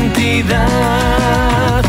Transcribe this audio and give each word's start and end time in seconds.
santidad. 0.00 1.84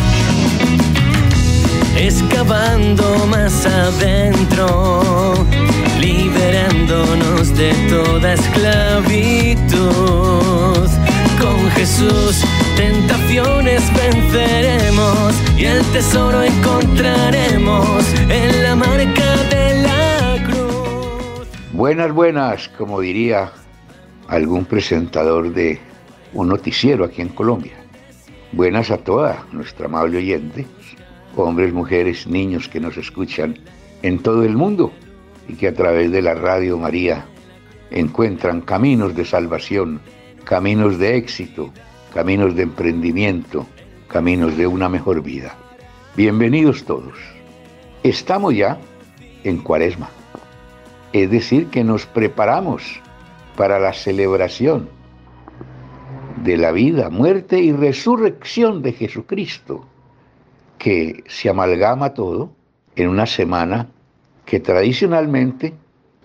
Excavando 1.98 3.26
más 3.28 3.66
adentro, 3.66 5.34
liberándonos 6.00 7.56
de 7.56 7.74
toda 7.90 8.34
esclavitud. 8.34 9.80
Con 11.40 11.72
Jesús 11.72 12.44
tentaciones 12.76 13.82
venceremos 13.94 15.34
y 15.58 15.66
el 15.66 15.84
tesoro 15.92 16.44
encontraremos 16.44 18.06
en 18.30 18.64
la 18.64 18.76
marca 18.76 19.38
de 19.50 19.84
la 19.84 20.44
cruz. 20.46 21.48
Buenas, 21.72 22.12
buenas, 22.12 22.70
como 22.70 23.00
diría 23.00 23.52
algún 24.28 24.66
presentador 24.66 25.54
de 25.54 25.80
un 26.34 26.48
noticiero 26.48 27.06
aquí 27.06 27.22
en 27.22 27.30
Colombia. 27.30 27.81
Buenas 28.54 28.92
a 28.92 28.98
toda 28.98 29.46
nuestra 29.54 29.86
amable 29.86 30.18
oyente, 30.18 30.66
hombres, 31.38 31.72
mujeres, 31.72 32.28
niños 32.28 32.68
que 32.68 32.82
nos 32.82 32.98
escuchan 32.98 33.58
en 34.02 34.20
todo 34.20 34.44
el 34.44 34.58
mundo 34.58 34.92
y 35.48 35.54
que 35.54 35.70
a 35.70 35.74
través 35.74 36.12
de 36.12 36.22
la 36.22 36.34
Radio 36.34 36.78
María 36.78 37.26
encuentran 37.92 38.60
caminos 38.60 39.16
de 39.16 39.24
salvación, 39.24 40.02
caminos 40.44 40.98
de 40.98 41.16
éxito, 41.16 41.72
caminos 42.14 42.54
de 42.54 42.64
emprendimiento, 42.64 43.66
caminos 44.10 44.58
de 44.58 44.68
una 44.68 44.90
mejor 44.90 45.24
vida. 45.24 45.56
Bienvenidos 46.18 46.84
todos. 46.84 47.14
Estamos 48.04 48.54
ya 48.54 48.80
en 49.46 49.60
cuaresma, 49.60 50.10
es 51.14 51.32
decir, 51.32 51.68
que 51.68 51.86
nos 51.86 52.06
preparamos 52.06 53.00
para 53.56 53.80
la 53.80 53.94
celebración 53.94 54.90
de 56.44 56.58
la 56.58 56.72
vida, 56.72 57.10
muerte 57.10 57.60
y 57.60 57.72
resurrección 57.72 58.82
de 58.82 58.94
Jesucristo, 58.94 59.88
que 60.78 61.24
se 61.28 61.50
amalgama 61.50 62.14
todo 62.14 62.52
en 62.96 63.10
una 63.10 63.26
semana 63.26 63.88
que 64.46 64.60
tradicionalmente 64.60 65.74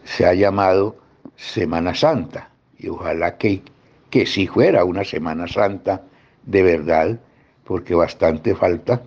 se 0.05 0.27
ha 0.27 0.34
llamado 0.34 0.97
Semana 1.36 1.95
Santa. 1.95 2.50
Y 2.78 2.89
ojalá 2.89 3.36
que 3.36 3.62
que 4.11 4.27
si 4.27 4.47
fuera 4.47 4.84
una 4.84 5.05
Semana 5.05 5.47
Santa 5.47 6.03
de 6.45 6.62
verdad, 6.62 7.19
porque 7.64 7.95
bastante 7.95 8.55
falta 8.55 9.02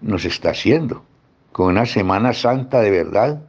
nos 0.00 0.24
está 0.24 0.50
haciendo. 0.50 1.04
Con 1.52 1.68
una 1.68 1.86
Semana 1.86 2.32
Santa 2.32 2.80
de 2.80 2.90
verdad, 2.90 3.42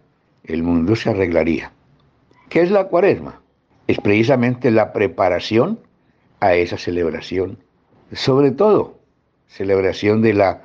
el 0.44 0.64
mundo 0.64 0.96
se 0.96 1.10
arreglaría. 1.10 1.72
¿Qué 2.50 2.62
es 2.62 2.72
la 2.72 2.86
cuaresma? 2.86 3.42
Es 3.88 4.00
precisamente 4.00 4.72
la 4.72 4.94
preparación 4.94 5.80
a 6.40 6.54
esa 6.54 6.78
celebración. 6.78 7.58
Sobre 8.12 8.52
todo, 8.52 9.00
celebración 9.48 10.22
de 10.22 10.34
la 10.34 10.62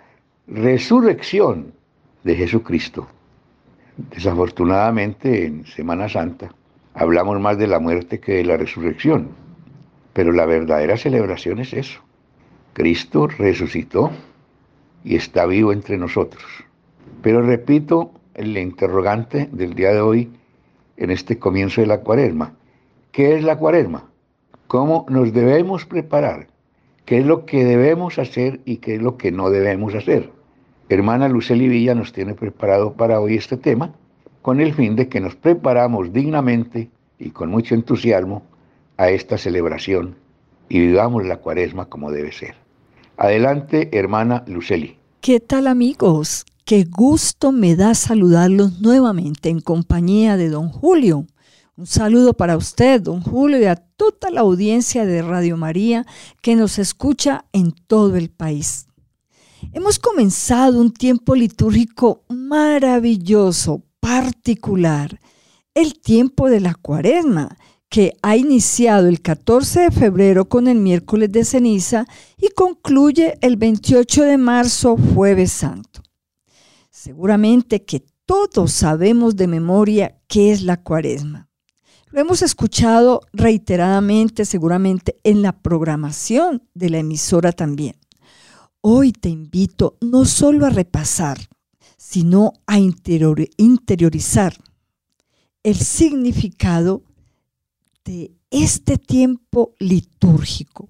resurrección 0.46 1.72
de 2.22 2.36
Jesucristo. 2.36 3.06
Desafortunadamente, 3.96 5.46
en 5.46 5.66
Semana 5.66 6.08
Santa 6.08 6.54
hablamos 6.94 7.40
más 7.40 7.58
de 7.58 7.66
la 7.66 7.80
muerte 7.80 8.20
que 8.20 8.34
de 8.34 8.44
la 8.44 8.56
resurrección. 8.56 9.28
Pero 10.12 10.32
la 10.32 10.46
verdadera 10.46 10.96
celebración 10.96 11.58
es 11.58 11.72
eso. 11.72 12.00
Cristo 12.72 13.26
resucitó 13.26 14.10
y 15.02 15.16
está 15.16 15.46
vivo 15.46 15.72
entre 15.72 15.98
nosotros. 15.98 16.44
Pero 17.22 17.42
repito 17.42 18.12
el 18.34 18.56
interrogante 18.56 19.48
del 19.52 19.74
día 19.74 19.92
de 19.92 20.00
hoy 20.00 20.30
en 20.96 21.10
este 21.10 21.38
comienzo 21.38 21.80
de 21.80 21.86
la 21.88 22.00
cuaresma. 22.00 22.54
¿Qué 23.12 23.36
es 23.36 23.44
la 23.44 23.56
cuaresma? 23.56 24.04
¿Cómo 24.66 25.06
nos 25.08 25.32
debemos 25.32 25.84
preparar? 25.84 26.48
¿Qué 27.04 27.18
es 27.18 27.26
lo 27.26 27.44
que 27.44 27.64
debemos 27.64 28.18
hacer 28.18 28.60
y 28.64 28.78
qué 28.78 28.94
es 28.94 29.02
lo 29.02 29.16
que 29.16 29.30
no 29.30 29.50
debemos 29.50 29.94
hacer? 29.94 30.30
Hermana 30.88 31.28
Luceli 31.28 31.68
Villa 31.68 31.94
nos 31.94 32.12
tiene 32.12 32.34
preparado 32.34 32.94
para 32.94 33.20
hoy 33.20 33.36
este 33.36 33.56
tema 33.56 33.94
con 34.42 34.60
el 34.60 34.74
fin 34.74 34.96
de 34.96 35.08
que 35.08 35.20
nos 35.20 35.36
preparamos 35.36 36.12
dignamente 36.12 36.90
y 37.18 37.30
con 37.30 37.50
mucho 37.50 37.74
entusiasmo 37.74 38.42
a 38.96 39.10
esta 39.10 39.38
celebración 39.38 40.16
y 40.68 40.80
vivamos 40.80 41.24
la 41.26 41.38
cuaresma 41.38 41.86
como 41.86 42.10
debe 42.10 42.32
ser. 42.32 42.54
Adelante, 43.16 43.90
hermana 43.92 44.44
Luceli. 44.46 44.98
¿Qué 45.20 45.40
tal 45.40 45.66
amigos? 45.66 46.44
Qué 46.64 46.84
gusto 46.84 47.52
me 47.52 47.76
da 47.76 47.94
saludarlos 47.94 48.80
nuevamente 48.80 49.50
en 49.50 49.60
compañía 49.60 50.36
de 50.36 50.48
don 50.48 50.70
Julio. 50.70 51.26
Un 51.76 51.86
saludo 51.86 52.34
para 52.34 52.56
usted, 52.56 53.00
don 53.00 53.20
Julio, 53.20 53.58
y 53.58 53.64
a 53.64 53.74
toda 53.74 54.30
la 54.30 54.42
audiencia 54.42 55.04
de 55.04 55.22
Radio 55.22 55.56
María 55.56 56.06
que 56.40 56.54
nos 56.54 56.78
escucha 56.78 57.46
en 57.52 57.72
todo 57.72 58.14
el 58.14 58.30
país. 58.30 58.86
Hemos 59.72 59.98
comenzado 59.98 60.80
un 60.80 60.92
tiempo 60.92 61.34
litúrgico 61.34 62.22
maravilloso, 62.28 63.82
particular, 63.98 65.18
el 65.74 65.98
tiempo 65.98 66.48
de 66.48 66.60
la 66.60 66.74
cuaresma, 66.74 67.58
que 67.88 68.12
ha 68.22 68.36
iniciado 68.36 69.08
el 69.08 69.20
14 69.20 69.80
de 69.80 69.90
febrero 69.90 70.48
con 70.48 70.68
el 70.68 70.78
miércoles 70.78 71.32
de 71.32 71.44
ceniza 71.44 72.06
y 72.38 72.50
concluye 72.50 73.36
el 73.40 73.56
28 73.56 74.22
de 74.22 74.38
marzo, 74.38 74.96
jueves 75.14 75.50
santo. 75.50 76.02
Seguramente 76.90 77.84
que 77.84 78.04
todos 78.26 78.70
sabemos 78.70 79.34
de 79.34 79.48
memoria 79.48 80.20
qué 80.28 80.52
es 80.52 80.62
la 80.62 80.80
cuaresma. 80.80 81.48
Lo 82.14 82.20
hemos 82.20 82.42
escuchado 82.42 83.22
reiteradamente, 83.32 84.44
seguramente 84.44 85.18
en 85.24 85.42
la 85.42 85.50
programación 85.50 86.62
de 86.72 86.88
la 86.88 86.98
emisora 86.98 87.50
también. 87.50 87.96
Hoy 88.80 89.10
te 89.10 89.30
invito 89.30 89.98
no 90.00 90.24
solo 90.24 90.64
a 90.64 90.70
repasar, 90.70 91.38
sino 91.96 92.52
a 92.68 92.78
interiorizar 92.78 94.54
el 95.64 95.74
significado 95.74 97.02
de 98.04 98.30
este 98.48 98.96
tiempo 98.96 99.74
litúrgico, 99.80 100.88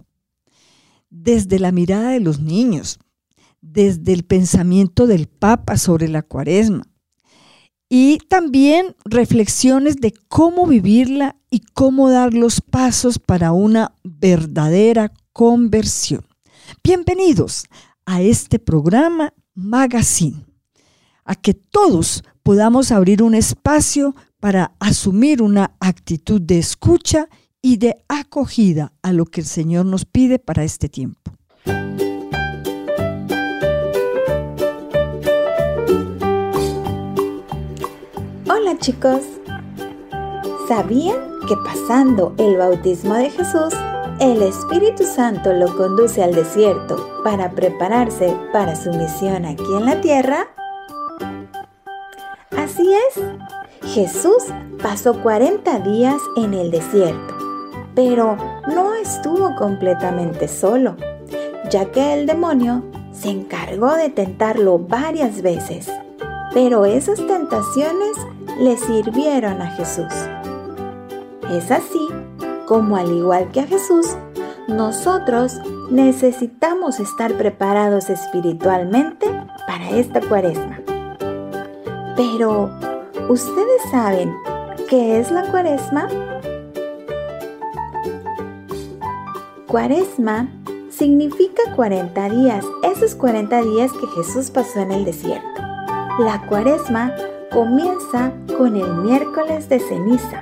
desde 1.09 1.59
la 1.59 1.73
mirada 1.73 2.11
de 2.11 2.21
los 2.21 2.39
niños, 2.41 2.99
desde 3.63 4.13
el 4.13 4.25
pensamiento 4.25 5.07
del 5.07 5.29
Papa 5.29 5.79
sobre 5.79 6.07
la 6.07 6.21
cuaresma 6.21 6.85
y 7.89 8.19
también 8.29 8.97
reflexiones 9.05 9.97
de 9.97 10.13
cómo 10.29 10.67
vivirla 10.67 11.37
y 11.51 11.61
cómo 11.61 12.11
dar 12.11 12.35
los 12.35 12.61
pasos 12.61 13.19
para 13.19 13.53
una 13.53 13.95
verdadera 14.03 15.13
conversión. 15.33 16.27
Bienvenidos 16.83 17.65
a 18.07 18.23
este 18.23 18.59
programa 18.59 19.33
Magazine, 19.55 20.45
a 21.25 21.35
que 21.35 21.55
todos 21.55 22.25
podamos 22.43 22.91
abrir 22.91 23.23
un 23.23 23.35
espacio 23.35 24.15
para 24.41 24.75
asumir 24.79 25.43
una 25.43 25.75
actitud 25.81 26.41
de 26.41 26.59
escucha 26.59 27.29
y 27.63 27.79
de 27.79 27.97
acogida 28.09 28.93
a 29.03 29.13
lo 29.13 29.25
que 29.25 29.41
el 29.41 29.47
Señor 29.47 29.87
nos 29.87 30.05
pide 30.05 30.39
para 30.39 30.65
este 30.65 30.89
tiempo. 30.89 31.33
Chicos, 38.79 39.23
¿sabían 40.69 41.17
que 41.49 41.57
pasando 41.65 42.35
el 42.39 42.57
bautismo 42.57 43.15
de 43.15 43.31
Jesús, 43.31 43.73
el 44.21 44.43
Espíritu 44.43 45.05
Santo 45.05 45.53
lo 45.53 45.75
conduce 45.77 46.23
al 46.23 46.35
desierto 46.35 47.23
para 47.23 47.53
prepararse 47.53 48.37
para 48.53 48.75
su 48.77 48.91
misión 48.91 49.45
aquí 49.45 49.65
en 49.75 49.87
la 49.87 50.01
tierra? 50.01 50.49
Así 52.57 52.93
es, 52.93 53.23
Jesús 53.93 54.45
pasó 54.83 55.21
40 55.23 55.79
días 55.81 56.21
en 56.37 56.55
el 56.55 56.71
desierto, 56.71 57.35
pero 57.95 58.37
no 58.67 58.95
estuvo 58.95 59.55
completamente 59.57 60.49
solo, 60.49 60.97
ya 61.71 61.91
que 61.91 62.15
el 62.15 62.27
demonio 62.27 62.83
se 63.13 63.31
encargó 63.31 63.95
de 63.95 64.11
tentarlo 64.11 64.79
varias 64.79 65.43
veces, 65.43 65.91
pero 66.53 66.85
esas 66.85 67.19
tentaciones 67.27 68.17
le 68.59 68.77
sirvieron 68.77 69.61
a 69.61 69.71
Jesús. 69.73 70.13
Es 71.51 71.71
así 71.71 72.09
como 72.67 72.97
al 72.97 73.11
igual 73.11 73.51
que 73.53 73.61
a 73.61 73.67
Jesús, 73.67 74.17
nosotros 74.69 75.61
necesitamos 75.91 76.99
estar 77.01 77.35
preparados 77.35 78.09
espiritualmente 78.09 79.27
para 79.67 79.91
esta 79.91 80.21
cuaresma. 80.21 80.81
Pero, 82.17 82.71
¿ustedes 83.29 83.83
saben 83.91 84.35
qué 84.89 85.21
es 85.21 85.31
la 85.31 85.43
cuaresma? 85.51 86.09
Cuaresma 89.67 90.49
significa 90.89 91.63
40 91.75 92.31
días, 92.31 92.65
esos 92.83 93.15
40 93.17 93.61
días 93.63 93.93
que 93.93 94.07
Jesús 94.09 94.51
pasó 94.51 94.81
en 94.81 94.93
el 94.93 95.05
desierto. 95.05 95.61
La 96.21 96.47
cuaresma 96.49 97.13
comienza 97.55 98.33
con 98.59 98.75
el 98.75 98.93
miércoles 98.95 99.69
de 99.69 99.79
ceniza 99.79 100.41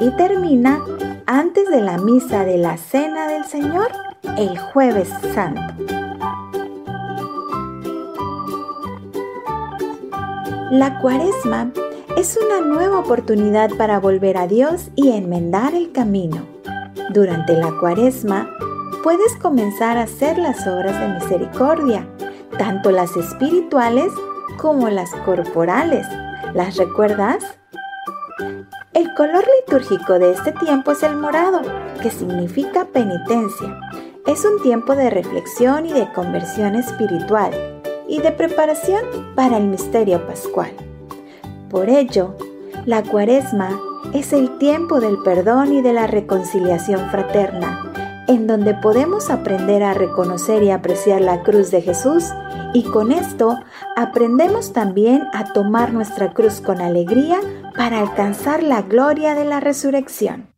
y 0.00 0.10
termina 0.10 0.80
antes 1.26 1.68
de 1.68 1.80
la 1.80 1.98
misa 1.98 2.44
de 2.44 2.56
la 2.56 2.76
Cena 2.76 3.26
del 3.26 3.44
Señor 3.46 3.88
el 4.38 4.56
jueves 4.56 5.08
santo. 5.34 5.60
La 10.70 11.00
cuaresma 11.00 11.72
es 12.16 12.38
una 12.40 12.64
nueva 12.64 13.00
oportunidad 13.00 13.70
para 13.76 13.98
volver 13.98 14.36
a 14.36 14.46
Dios 14.46 14.90
y 14.94 15.10
enmendar 15.10 15.74
el 15.74 15.90
camino. 15.90 16.46
Durante 17.12 17.54
la 17.54 17.72
cuaresma 17.80 18.48
puedes 19.02 19.34
comenzar 19.42 19.98
a 19.98 20.02
hacer 20.02 20.38
las 20.38 20.64
obras 20.68 21.00
de 21.00 21.08
misericordia, 21.08 22.06
tanto 22.56 22.92
las 22.92 23.16
espirituales 23.16 24.12
como 24.58 24.88
las 24.90 25.10
corporales. 25.24 26.06
¿Las 26.56 26.78
recuerdas? 26.78 27.44
El 28.94 29.12
color 29.12 29.44
litúrgico 29.60 30.18
de 30.18 30.32
este 30.32 30.52
tiempo 30.52 30.92
es 30.92 31.02
el 31.02 31.14
morado, 31.14 31.60
que 32.02 32.10
significa 32.10 32.86
penitencia. 32.86 33.78
Es 34.26 34.42
un 34.46 34.62
tiempo 34.62 34.96
de 34.96 35.10
reflexión 35.10 35.84
y 35.84 35.92
de 35.92 36.10
conversión 36.14 36.74
espiritual 36.76 37.52
y 38.08 38.22
de 38.22 38.32
preparación 38.32 39.04
para 39.34 39.58
el 39.58 39.66
misterio 39.66 40.26
pascual. 40.26 40.70
Por 41.68 41.90
ello, 41.90 42.34
la 42.86 43.02
cuaresma 43.02 43.78
es 44.14 44.32
el 44.32 44.56
tiempo 44.56 44.98
del 44.98 45.18
perdón 45.22 45.74
y 45.74 45.82
de 45.82 45.92
la 45.92 46.06
reconciliación 46.06 47.10
fraterna, 47.10 48.24
en 48.28 48.46
donde 48.46 48.72
podemos 48.72 49.28
aprender 49.28 49.82
a 49.82 49.92
reconocer 49.92 50.62
y 50.62 50.70
apreciar 50.70 51.20
la 51.20 51.42
cruz 51.42 51.70
de 51.70 51.82
Jesús 51.82 52.24
y 52.76 52.82
con 52.82 53.10
esto 53.10 53.58
aprendemos 53.96 54.74
también 54.74 55.22
a 55.32 55.50
tomar 55.54 55.94
nuestra 55.94 56.34
cruz 56.34 56.60
con 56.60 56.82
alegría 56.82 57.40
para 57.74 58.00
alcanzar 58.00 58.62
la 58.62 58.82
gloria 58.82 59.34
de 59.34 59.46
la 59.46 59.60
resurrección. 59.60 60.52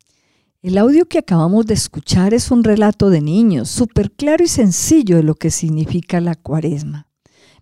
El 0.61 0.79
audio 0.79 1.07
que 1.07 1.19
acabamos 1.19 1.67
de 1.67 1.75
escuchar 1.75 2.35
es 2.35 2.51
un 2.51 2.65
relato 2.65 3.09
de 3.11 3.21
niños, 3.21 3.71
súper 3.71 4.11
claro 4.11 4.43
y 4.43 4.49
sencillo 4.49 5.15
de 5.15 5.23
lo 5.23 5.37
que 5.37 5.53
significa 5.53 6.21
la 6.21 6.35
cuaresma. 6.35 7.07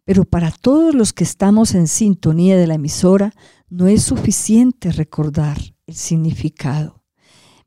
Pero 0.04 0.24
para 0.24 0.50
todos 0.50 0.94
los 0.94 1.12
que 1.12 1.24
estamos 1.24 1.74
en 1.74 1.86
sintonía 1.86 2.56
de 2.56 2.66
la 2.66 2.76
emisora, 2.76 3.34
no 3.68 3.88
es 3.88 4.04
suficiente 4.04 4.90
recordar 4.90 5.58
el 5.86 5.96
significado. 5.96 7.02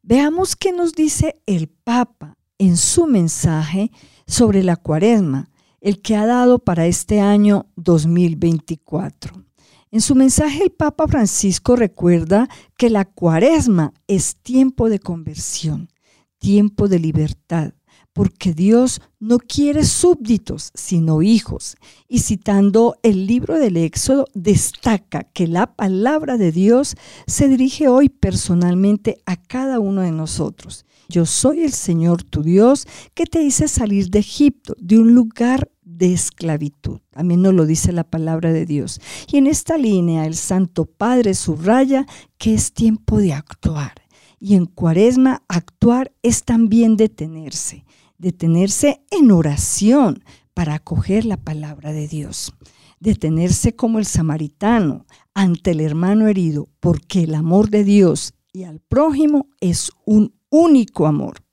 Veamos 0.01 0.55
qué 0.55 0.71
nos 0.71 0.93
dice 0.93 1.39
el 1.45 1.67
Papa 1.67 2.35
en 2.57 2.77
su 2.77 3.05
mensaje 3.05 3.91
sobre 4.25 4.63
la 4.63 4.75
cuaresma, 4.75 5.51
el 5.81 6.01
que 6.01 6.15
ha 6.15 6.25
dado 6.25 6.59
para 6.59 6.85
este 6.87 7.21
año 7.21 7.67
2024. 7.75 9.45
En 9.91 10.01
su 10.01 10.13
mensaje 10.13 10.63
el 10.63 10.71
Papa 10.71 11.07
Francisco 11.07 11.75
recuerda 11.75 12.47
que 12.77 12.89
la 12.89 13.05
cuaresma 13.05 13.93
es 14.07 14.35
tiempo 14.35 14.87
de 14.89 14.99
conversión, 14.99 15.89
tiempo 16.37 16.87
de 16.87 16.99
libertad, 16.99 17.73
porque 18.13 18.53
Dios 18.53 19.01
no 19.19 19.39
quiere 19.39 19.83
súbditos, 19.83 20.71
sino 20.73 21.21
hijos. 21.21 21.75
Y 22.07 22.19
citando 22.19 22.97
el 23.01 23.25
libro 23.25 23.57
del 23.57 23.77
Éxodo, 23.77 24.25
destaca 24.33 25.23
que 25.23 25.47
la 25.47 25.75
palabra 25.75 26.37
de 26.37 26.51
Dios 26.51 26.95
se 27.27 27.47
dirige 27.47 27.87
hoy 27.87 28.09
personalmente 28.09 29.21
a 29.25 29.37
cada 29.37 29.79
uno 29.79 30.01
de 30.01 30.11
nosotros. 30.11 30.85
Yo 31.09 31.25
soy 31.25 31.63
el 31.63 31.73
Señor 31.73 32.23
tu 32.23 32.43
Dios 32.43 32.87
que 33.15 33.25
te 33.25 33.41
hice 33.41 33.67
salir 33.67 34.11
de 34.11 34.19
Egipto, 34.19 34.75
de 34.79 34.99
un 34.99 35.15
lugar 35.15 35.71
de 35.81 36.13
esclavitud. 36.13 36.99
También 37.09 37.41
nos 37.41 37.55
lo 37.55 37.65
dice 37.65 37.91
la 37.91 38.03
palabra 38.03 38.53
de 38.53 38.67
Dios. 38.67 39.01
Y 39.27 39.37
en 39.37 39.47
esta 39.47 39.79
línea 39.79 40.27
el 40.27 40.35
Santo 40.35 40.85
Padre 40.85 41.33
subraya 41.33 42.05
que 42.37 42.53
es 42.53 42.73
tiempo 42.73 43.17
de 43.17 43.33
actuar. 43.33 43.93
Y 44.39 44.53
en 44.53 44.67
cuaresma 44.67 45.43
actuar 45.47 46.13
es 46.21 46.43
también 46.43 46.95
detenerse, 46.95 47.85
detenerse 48.19 49.01
en 49.09 49.31
oración 49.31 50.23
para 50.53 50.75
acoger 50.75 51.25
la 51.25 51.37
palabra 51.37 51.91
de 51.91 52.07
Dios. 52.07 52.53
Detenerse 52.99 53.75
como 53.75 53.97
el 53.97 54.05
samaritano 54.05 55.07
ante 55.33 55.71
el 55.71 55.81
hermano 55.81 56.27
herido, 56.27 56.69
porque 56.79 57.23
el 57.23 57.33
amor 57.33 57.71
de 57.71 57.83
Dios 57.83 58.35
y 58.53 58.63
al 58.63 58.79
prójimo 58.79 59.47
es 59.59 59.91
un 60.05 60.38
único 60.49 61.07
amor. 61.07 61.43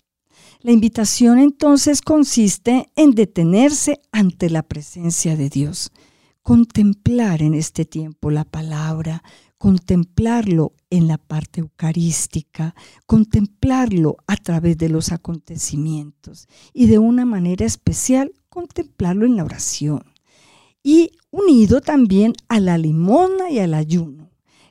La 0.61 0.73
invitación 0.73 1.39
entonces 1.39 2.03
consiste 2.03 2.91
en 2.97 3.13
detenerse 3.13 4.01
ante 4.11 4.51
la 4.51 4.63
presencia 4.63 5.37
de 5.37 5.49
Dios, 5.49 5.93
contemplar 6.43 7.43
en 7.43 7.55
este 7.55 7.85
tiempo 7.85 8.31
la 8.31 8.45
palabra, 8.45 9.23
contemplarlo 9.59 10.75
en 10.91 11.09
la 11.09 11.19
parte 11.19 11.61
eucarística, 11.61 12.75
contemplarlo 13.07 14.17
a 14.27 14.37
través 14.37 14.77
de 14.79 14.89
los 14.89 15.13
acontecimientos 15.13 16.49
y 16.73 16.87
de 16.87 16.99
una 16.99 17.25
manera 17.25 17.65
especial 17.65 18.33
contemplarlo 18.49 19.27
en 19.27 19.37
la 19.37 19.45
oración. 19.45 20.05
Y 20.83 21.13
unido 21.31 21.81
también 21.81 22.33
a 22.49 22.61
la 22.61 22.79
limona 22.79 23.51
y 23.51 23.59
al 23.59 23.75
ayuno, 23.75 24.26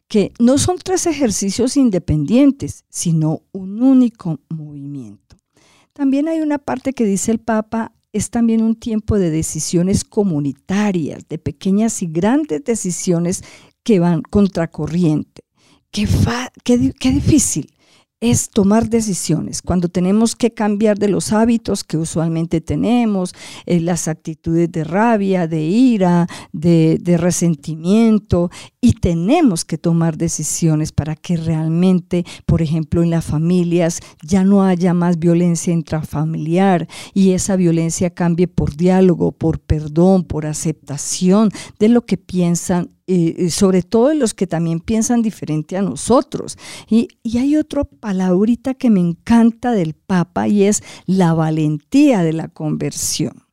que 0.07 0.31
no 0.39 0.57
son 0.57 0.77
tres 0.77 1.07
ejercicios 1.07 1.77
independientes, 1.77 2.83
sino 2.89 3.41
un 3.51 3.81
único 3.81 4.39
movimiento. 4.49 5.35
También 5.93 6.27
hay 6.27 6.41
una 6.41 6.57
parte 6.57 6.93
que 6.93 7.05
dice 7.05 7.31
el 7.31 7.39
Papa, 7.39 7.93
es 8.11 8.29
también 8.29 8.61
un 8.61 8.75
tiempo 8.75 9.17
de 9.17 9.29
decisiones 9.29 10.03
comunitarias, 10.03 11.27
de 11.27 11.37
pequeñas 11.37 12.01
y 12.01 12.07
grandes 12.07 12.63
decisiones 12.63 13.43
que 13.83 13.99
van 13.99 14.21
contracorriente. 14.21 15.43
Qué, 15.91 16.07
qué, 16.63 16.93
qué 16.99 17.11
difícil 17.11 17.74
es 18.21 18.49
tomar 18.49 18.89
decisiones, 18.89 19.61
cuando 19.61 19.89
tenemos 19.89 20.35
que 20.35 20.53
cambiar 20.53 20.97
de 20.97 21.09
los 21.09 21.33
hábitos 21.33 21.83
que 21.83 21.97
usualmente 21.97 22.61
tenemos, 22.61 23.35
eh, 23.65 23.79
las 23.79 24.07
actitudes 24.07 24.71
de 24.71 24.83
rabia, 24.83 25.47
de 25.47 25.63
ira, 25.63 26.27
de, 26.53 26.97
de 27.01 27.17
resentimiento, 27.17 28.49
y 28.79 28.93
tenemos 28.93 29.65
que 29.65 29.77
tomar 29.77 30.17
decisiones 30.17 30.91
para 30.91 31.15
que 31.15 31.37
realmente, 31.37 32.23
por 32.45 32.61
ejemplo, 32.61 33.03
en 33.03 33.09
las 33.09 33.25
familias 33.25 33.99
ya 34.23 34.43
no 34.43 34.63
haya 34.63 34.93
más 34.93 35.19
violencia 35.19 35.73
intrafamiliar 35.73 36.87
y 37.13 37.31
esa 37.31 37.55
violencia 37.55 38.11
cambie 38.11 38.47
por 38.47 38.75
diálogo, 38.75 39.31
por 39.31 39.59
perdón, 39.59 40.23
por 40.23 40.45
aceptación 40.45 41.49
de 41.79 41.89
lo 41.89 42.05
que 42.05 42.17
piensan 42.17 42.94
y 43.07 43.49
sobre 43.51 43.83
todo 43.83 44.13
los 44.13 44.33
que 44.33 44.47
también 44.47 44.79
piensan 44.79 45.21
diferente 45.21 45.77
a 45.77 45.81
nosotros. 45.81 46.57
Y, 46.89 47.07
hay 47.37 47.55
otra 47.57 47.83
palabrita 47.83 48.73
que 48.73 48.89
me 48.89 48.99
encanta 48.99 49.71
del 49.71 49.93
Papa 49.93 50.47
y 50.47 50.63
es 50.63 50.81
la 51.05 51.33
valentía 51.33 52.23
de 52.23 52.33
la 52.33 52.47
conversión 52.47 53.43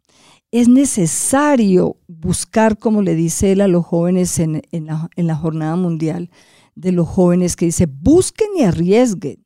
es 0.52 0.68
necesario 0.68 1.96
buscar, 2.08 2.76
como 2.76 3.00
le 3.00 3.14
dice 3.14 3.52
él 3.52 3.62
a 3.62 3.68
los 3.68 3.86
jóvenes 3.86 4.38
en, 4.38 4.60
la, 4.70 5.08
en, 5.16 5.26
la, 5.26 5.34
jornada 5.34 5.76
mundial 5.76 6.28
de 6.74 6.92
los 6.92 7.08
jóvenes, 7.08 7.56
que 7.56 7.64
dice, 7.64 7.86
busquen 7.86 8.48
y 8.58 8.62
arriesguen. 8.62 9.42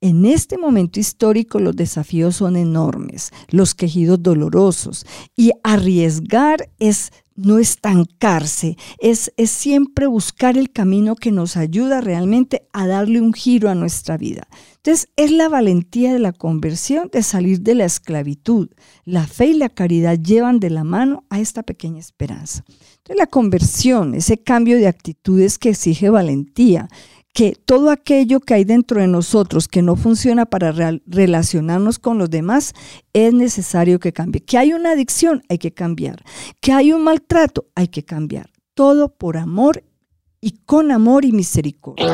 En 0.00 0.26
este 0.26 0.58
momento 0.58 0.98
histórico 0.98 1.60
los 1.60 1.76
desafíos 1.76 2.34
son 2.34 2.56
enormes, 2.56 3.30
los 3.50 3.76
quejidos 3.76 4.20
dolorosos, 4.20 5.06
y 5.36 5.52
arriesgar 5.62 6.68
es 6.80 7.12
no 7.38 7.58
estancarse, 7.58 8.76
es, 8.98 9.32
es 9.36 9.50
siempre 9.50 10.06
buscar 10.06 10.58
el 10.58 10.70
camino 10.70 11.14
que 11.14 11.30
nos 11.30 11.56
ayuda 11.56 12.00
realmente 12.00 12.66
a 12.72 12.86
darle 12.86 13.20
un 13.20 13.32
giro 13.32 13.70
a 13.70 13.74
nuestra 13.74 14.16
vida. 14.16 14.48
Entonces, 14.76 15.08
es 15.16 15.30
la 15.30 15.48
valentía 15.48 16.12
de 16.12 16.18
la 16.18 16.32
conversión, 16.32 17.10
de 17.12 17.22
salir 17.22 17.60
de 17.60 17.74
la 17.74 17.84
esclavitud. 17.84 18.70
La 19.04 19.26
fe 19.26 19.46
y 19.46 19.54
la 19.54 19.68
caridad 19.68 20.18
llevan 20.18 20.60
de 20.60 20.70
la 20.70 20.82
mano 20.82 21.24
a 21.30 21.40
esta 21.40 21.62
pequeña 21.62 22.00
esperanza. 22.00 22.64
Entonces, 22.68 23.16
la 23.16 23.26
conversión, 23.26 24.14
ese 24.14 24.38
cambio 24.38 24.76
de 24.76 24.88
actitudes 24.88 25.58
que 25.58 25.70
exige 25.70 26.10
valentía, 26.10 26.88
que 27.38 27.52
todo 27.52 27.92
aquello 27.92 28.40
que 28.40 28.54
hay 28.54 28.64
dentro 28.64 29.00
de 29.00 29.06
nosotros 29.06 29.68
que 29.68 29.80
no 29.80 29.94
funciona 29.94 30.44
para 30.44 30.72
relacionarnos 31.06 32.00
con 32.00 32.18
los 32.18 32.28
demás, 32.30 32.74
es 33.12 33.32
necesario 33.32 34.00
que 34.00 34.12
cambie. 34.12 34.40
Que 34.40 34.58
hay 34.58 34.72
una 34.72 34.90
adicción, 34.90 35.44
hay 35.48 35.58
que 35.58 35.72
cambiar. 35.72 36.24
Que 36.60 36.72
hay 36.72 36.92
un 36.92 37.04
maltrato, 37.04 37.66
hay 37.76 37.86
que 37.86 38.04
cambiar. 38.04 38.50
Todo 38.74 39.14
por 39.14 39.36
amor 39.36 39.84
y 40.40 40.58
con 40.66 40.90
amor 40.90 41.24
y 41.24 41.30
misericordia. 41.30 42.08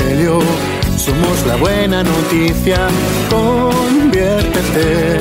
Evangelio. 0.00 0.40
Somos 0.96 1.46
la 1.46 1.56
buena 1.56 2.02
noticia, 2.02 2.88
conviértete 3.28 5.18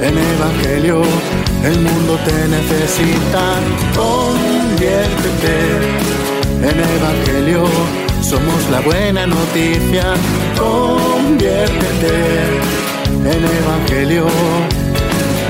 en 0.00 0.18
el 0.18 0.24
Evangelio. 0.38 1.02
El 1.64 1.78
mundo 1.80 2.18
te 2.24 2.48
necesita, 2.48 3.60
conviértete 3.94 5.54
en 6.58 6.80
el 6.80 6.90
Evangelio. 7.00 7.62
Somos 8.20 8.68
la 8.70 8.80
buena 8.80 9.26
noticia, 9.26 10.14
conviértete 10.58 12.14
en 13.20 13.26
el 13.26 13.44
Evangelio. 13.44 14.26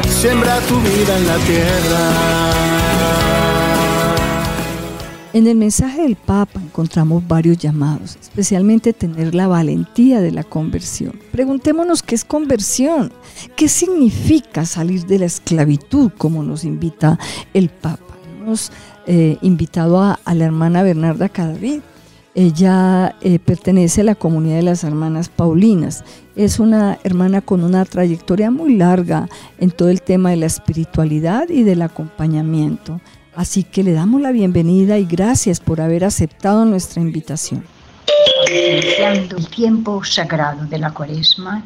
Siembra 0.09 0.59
tu 0.68 0.78
vida 0.80 1.16
en 1.16 1.26
la 1.26 1.38
tierra. 1.38 2.52
En 5.34 5.46
el 5.46 5.56
mensaje 5.56 6.02
del 6.02 6.16
Papa 6.16 6.60
encontramos 6.62 7.26
varios 7.26 7.56
llamados, 7.56 8.18
especialmente 8.20 8.92
tener 8.92 9.34
la 9.34 9.48
valentía 9.48 10.20
de 10.20 10.30
la 10.30 10.44
conversión. 10.44 11.18
Preguntémonos 11.30 12.02
qué 12.02 12.14
es 12.14 12.22
conversión, 12.26 13.10
qué 13.56 13.66
significa 13.68 14.66
salir 14.66 15.06
de 15.06 15.20
la 15.20 15.24
esclavitud, 15.24 16.12
como 16.18 16.42
nos 16.42 16.64
invita 16.64 17.18
el 17.54 17.70
Papa. 17.70 18.14
Hemos 18.42 18.72
eh, 19.06 19.38
invitado 19.40 20.02
a, 20.02 20.18
la 20.34 20.44
hermana 20.44 20.82
Bernarda 20.82 21.30
Cadavid. 21.30 21.80
Ella 22.34 23.16
eh, 23.22 23.38
pertenece 23.38 24.02
a 24.02 24.04
la 24.04 24.14
comunidad 24.14 24.56
de 24.56 24.62
las 24.62 24.84
hermanas 24.84 25.30
Paulinas. 25.30 26.04
Es 26.36 26.60
una 26.60 26.98
hermana 27.04 27.40
con 27.40 27.64
una 27.64 27.86
trayectoria 27.86 28.50
muy 28.50 28.76
larga 28.76 29.30
en 29.58 29.70
todo 29.70 29.88
el 29.88 30.02
tema 30.02 30.28
de 30.28 30.36
la 30.36 30.46
espiritualidad 30.46 31.48
y 31.48 31.62
del 31.62 31.80
acompañamiento 31.80 33.00
Así 33.34 33.64
que 33.64 33.82
le 33.82 33.92
damos 33.92 34.20
la 34.20 34.30
bienvenida 34.30 34.98
y 34.98 35.06
gracias 35.06 35.58
por 35.58 35.80
haber 35.80 36.04
aceptado 36.04 36.66
nuestra 36.66 37.00
invitación. 37.00 37.64
Iniciando 38.46 39.38
el 39.38 39.48
tiempo 39.48 40.04
sagrado 40.04 40.66
de 40.66 40.78
la 40.78 40.92
cuaresma 40.92 41.62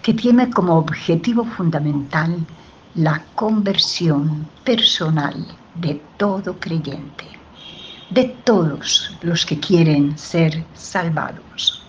que 0.00 0.14
tiene 0.14 0.48
como 0.50 0.76
objetivo 0.76 1.44
fundamental 1.44 2.36
la 2.94 3.24
conversión 3.34 4.46
personal 4.62 5.44
de 5.74 6.00
todo 6.18 6.60
creyente, 6.60 7.24
de 8.10 8.24
todos 8.44 9.16
los 9.22 9.44
que 9.44 9.58
quieren 9.58 10.16
ser 10.16 10.64
salvados. 10.74 11.82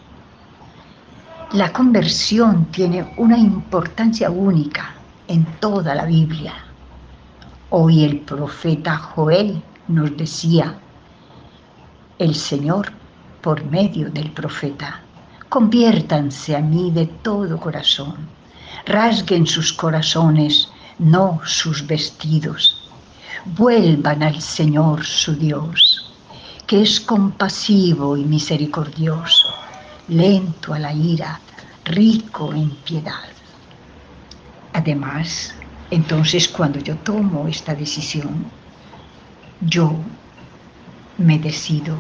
La 1.52 1.72
conversión 1.72 2.66
tiene 2.72 3.14
una 3.18 3.38
importancia 3.38 4.32
única 4.32 4.96
en 5.28 5.46
toda 5.60 5.94
la 5.94 6.06
Biblia 6.06 6.63
Hoy 7.76 8.04
el 8.04 8.20
profeta 8.20 8.96
Joel 8.98 9.60
nos 9.88 10.16
decía, 10.16 10.78
el 12.20 12.36
Señor 12.36 12.92
por 13.42 13.66
medio 13.66 14.12
del 14.12 14.30
profeta, 14.30 15.02
conviértanse 15.50 16.56
a 16.56 16.60
mí 16.60 16.92
de 16.92 17.08
todo 17.08 17.58
corazón, 17.58 18.30
rasguen 18.86 19.48
sus 19.48 19.74
corazones, 19.74 20.70
no 21.00 21.42
sus 21.46 21.88
vestidos, 21.88 22.92
vuelvan 23.44 24.22
al 24.22 24.40
Señor 24.40 25.04
su 25.04 25.36
Dios, 25.36 26.14
que 26.68 26.84
es 26.84 27.00
compasivo 27.00 28.16
y 28.16 28.24
misericordioso, 28.24 29.52
lento 30.10 30.76
a 30.76 30.78
la 30.78 30.94
ira, 30.94 31.40
rico 31.86 32.54
en 32.54 32.70
piedad. 32.70 33.32
Además, 34.74 35.56
entonces, 35.94 36.48
cuando 36.48 36.80
yo 36.80 36.96
tomo 36.98 37.48
esta 37.48 37.76
decisión, 37.76 38.46
yo 39.62 39.94
me 41.20 41.38
decido 41.38 41.96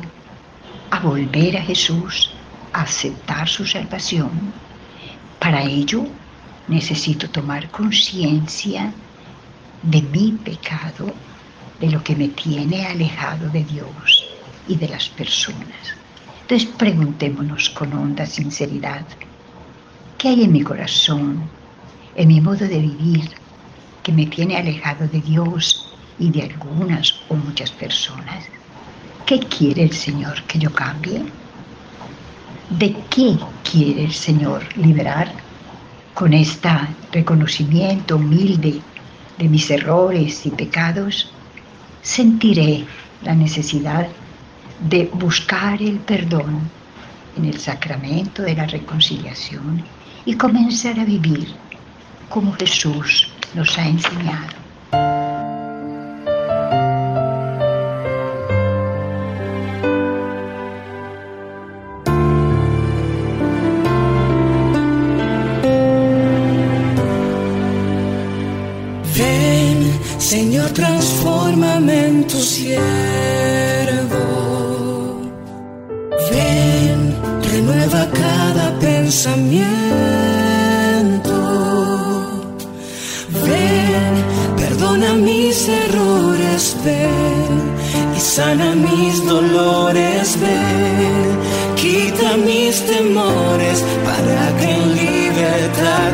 a 0.89 0.99
volver 0.99 1.57
a 1.57 1.61
Jesús, 1.61 2.31
a 2.73 2.81
aceptar 2.81 3.47
su 3.47 3.67
salvación. 3.67 4.31
Para 5.37 5.61
ello, 5.61 6.07
necesito 6.67 7.29
tomar 7.29 7.69
conciencia 7.69 8.91
de 9.83 10.01
mi 10.01 10.31
pecado, 10.43 11.13
de 11.79 11.91
lo 11.91 12.03
que 12.03 12.15
me 12.15 12.29
tiene 12.29 12.87
alejado 12.87 13.47
de 13.49 13.63
Dios 13.63 14.25
y 14.67 14.75
de 14.75 14.89
las 14.89 15.07
personas. 15.09 15.93
Entonces 16.41 16.67
preguntémonos 16.79 17.69
con 17.69 17.93
honda 17.93 18.25
sinceridad, 18.25 19.05
¿qué 20.17 20.29
hay 20.29 20.45
en 20.45 20.51
mi 20.51 20.63
corazón, 20.63 21.43
en 22.15 22.27
mi 22.27 22.41
modo 22.41 22.67
de 22.67 22.79
vivir, 22.79 23.42
que 24.03 24.11
me 24.11 24.27
tiene 24.27 24.57
alejado 24.57 25.07
de 25.07 25.21
Dios 25.21 25.87
y 26.19 26.29
de 26.29 26.43
algunas 26.43 27.15
o 27.29 27.35
muchas 27.35 27.71
personas. 27.71 28.45
¿Qué 29.25 29.39
quiere 29.39 29.83
el 29.83 29.93
Señor 29.93 30.43
que 30.43 30.59
yo 30.59 30.71
cambie? 30.71 31.23
¿De 32.69 32.95
qué 33.09 33.37
quiere 33.69 34.03
el 34.03 34.13
Señor 34.13 34.61
liberar? 34.77 35.31
Con 36.13 36.33
este 36.33 36.69
reconocimiento 37.11 38.17
humilde 38.17 38.81
de 39.37 39.49
mis 39.49 39.71
errores 39.71 40.45
y 40.45 40.51
pecados, 40.51 41.31
sentiré 42.03 42.85
la 43.23 43.33
necesidad 43.33 44.07
de 44.89 45.09
buscar 45.13 45.81
el 45.81 45.97
perdón 45.99 46.69
en 47.37 47.45
el 47.45 47.59
sacramento 47.59 48.43
de 48.43 48.55
la 48.55 48.67
reconciliación 48.67 49.83
y 50.25 50.35
comenzar 50.35 50.99
a 50.99 51.05
vivir 51.05 51.47
como 52.29 52.53
Jesús 52.53 53.32
nos 53.55 53.77
ha 53.77 53.87
enseñado. 53.87 54.47
Ven, 69.15 69.99
Señor, 70.17 70.69
transfórmame 70.71 72.07
en 72.07 72.27
tu 72.27 72.39
siervo. 72.39 72.81
Ven, 76.31 77.15
renueva 77.51 78.07
cada 78.11 78.79
pensamiento. 78.79 79.82
Mis 84.97 85.67
errores, 85.67 86.75
ven 86.83 88.15
y 88.15 88.19
sana 88.19 88.75
mis 88.75 89.25
dolores, 89.25 90.37
ven, 90.39 91.75
quita 91.75 92.37
mis 92.37 92.85
temores 92.85 93.83
para 94.05 94.57
que 94.57 94.71
en 94.71 94.95
libertad 94.95 96.11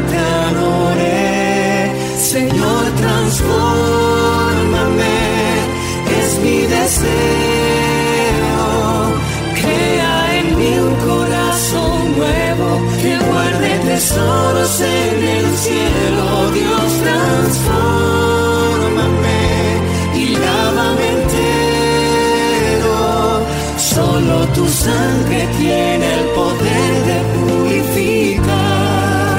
sangre 24.90 25.42
tiene 25.58 26.06
el 26.20 26.26
poder 26.40 26.92
de 27.10 27.18
purificar. 27.36 29.38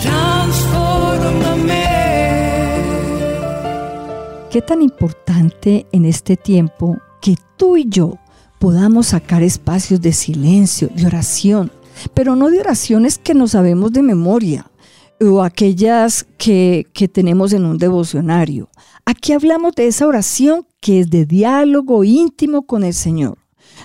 Transformame. 0.00 1.86
Qué 4.50 4.60
tan 4.62 4.80
importante 4.82 5.86
en 5.92 6.04
este 6.04 6.36
tiempo 6.36 6.98
que 7.20 7.36
tú 7.56 7.76
y 7.76 7.86
yo 7.88 8.18
podamos 8.58 9.08
sacar 9.08 9.42
espacios 9.42 10.00
de 10.00 10.12
silencio, 10.12 10.88
de 10.94 11.06
oración, 11.06 11.72
pero 12.14 12.36
no 12.36 12.48
de 12.50 12.60
oraciones 12.60 13.18
que 13.18 13.34
no 13.34 13.48
sabemos 13.48 13.92
de 13.92 14.02
memoria 14.02 14.70
o 15.20 15.42
aquellas 15.42 16.26
que, 16.38 16.86
que 16.94 17.06
tenemos 17.06 17.52
en 17.52 17.66
un 17.66 17.76
devocionario. 17.76 18.70
Aquí 19.04 19.34
hablamos 19.34 19.74
de 19.74 19.86
esa 19.86 20.06
oración 20.06 20.66
que 20.80 21.00
es 21.00 21.10
de 21.10 21.26
diálogo 21.26 22.04
íntimo 22.04 22.62
con 22.62 22.84
el 22.84 22.94
Señor 22.94 23.36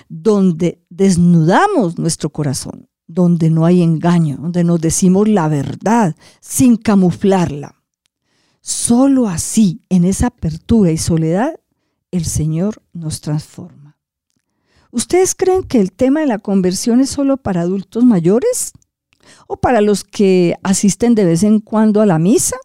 donde 0.08 0.80
desnudamos 0.96 1.98
nuestro 1.98 2.30
corazón, 2.30 2.88
donde 3.06 3.50
no 3.50 3.66
hay 3.66 3.82
engaño, 3.82 4.38
donde 4.40 4.64
nos 4.64 4.80
decimos 4.80 5.28
la 5.28 5.46
verdad 5.48 6.16
sin 6.40 6.76
camuflarla. 6.76 7.74
Solo 8.62 9.28
así, 9.28 9.82
en 9.90 10.04
esa 10.04 10.28
apertura 10.28 10.90
y 10.90 10.96
soledad, 10.96 11.60
el 12.10 12.24
Señor 12.24 12.82
nos 12.94 13.20
transforma. 13.20 13.98
¿Ustedes 14.90 15.34
creen 15.34 15.64
que 15.64 15.80
el 15.80 15.92
tema 15.92 16.20
de 16.20 16.26
la 16.26 16.38
conversión 16.38 17.00
es 17.00 17.10
solo 17.10 17.36
para 17.36 17.60
adultos 17.60 18.04
mayores? 18.04 18.72
¿O 19.46 19.58
para 19.58 19.82
los 19.82 20.02
que 20.02 20.56
asisten 20.62 21.14
de 21.14 21.26
vez 21.26 21.42
en 21.42 21.60
cuando 21.60 22.00
a 22.00 22.06
la 22.06 22.18
misa? 22.18 22.56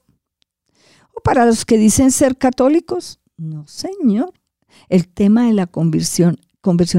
¿O 1.13 1.21
para 1.21 1.45
los 1.45 1.65
que 1.65 1.77
dicen 1.77 2.11
ser 2.11 2.37
católicos? 2.37 3.19
No, 3.35 3.67
Señor. 3.67 4.33
El 4.87 5.09
tema 5.09 5.47
de 5.47 5.53
la 5.53 5.67
conversión 5.67 6.37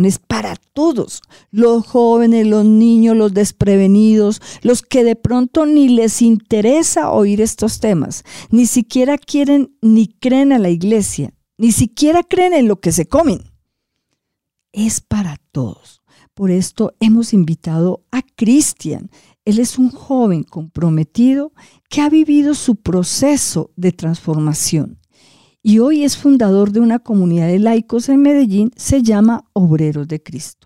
es 0.05 0.19
para 0.19 0.57
todos, 0.73 1.23
los 1.51 1.87
jóvenes, 1.87 2.47
los 2.47 2.65
niños, 2.65 3.17
los 3.17 3.35
desprevenidos, 3.35 4.41
los 4.63 4.83
que 4.83 5.05
de 5.05 5.17
pronto 5.17 5.67
ni 5.67 5.89
les 5.89 6.23
interesa 6.23 7.11
oír 7.11 7.41
estos 7.41 7.81
temas, 7.81 8.25
ni 8.51 8.67
siquiera 8.67 9.19
quieren 9.19 9.77
ni 9.81 10.09
creen 10.09 10.53
a 10.53 10.59
la 10.59 10.71
iglesia, 10.71 11.35
ni 11.59 11.73
siquiera 11.73 12.23
creen 12.23 12.55
en 12.55 12.69
lo 12.69 12.81
que 12.81 12.93
se 12.93 13.07
comen. 13.07 13.43
Es 14.73 15.01
para 15.01 15.37
todos. 15.53 16.03
Por 16.35 16.51
esto 16.51 16.95
hemos 17.01 17.35
invitado 17.35 18.07
a 18.11 18.23
Cristian. 18.23 19.11
Él 19.45 19.59
es 19.59 19.79
un 19.79 19.91
joven 19.91 20.45
comprometido 20.45 21.53
que 21.91 22.01
ha 22.01 22.09
vivido 22.09 22.55
su 22.55 22.77
proceso 22.77 23.71
de 23.77 23.93
transformación 23.93 25.03
y 25.63 25.79
hoy 25.79 26.03
es 26.03 26.17
fundador 26.17 26.73
de 26.73 26.81
una 26.81 26.99
comunidad 26.99 27.47
de 27.47 27.61
laicos 27.61 28.09
en 28.09 28.21
Medellín, 28.21 28.73
se 28.77 29.03
llama 29.03 29.45
Obreros 29.53 30.09
de 30.09 30.23
Cristo. 30.23 30.62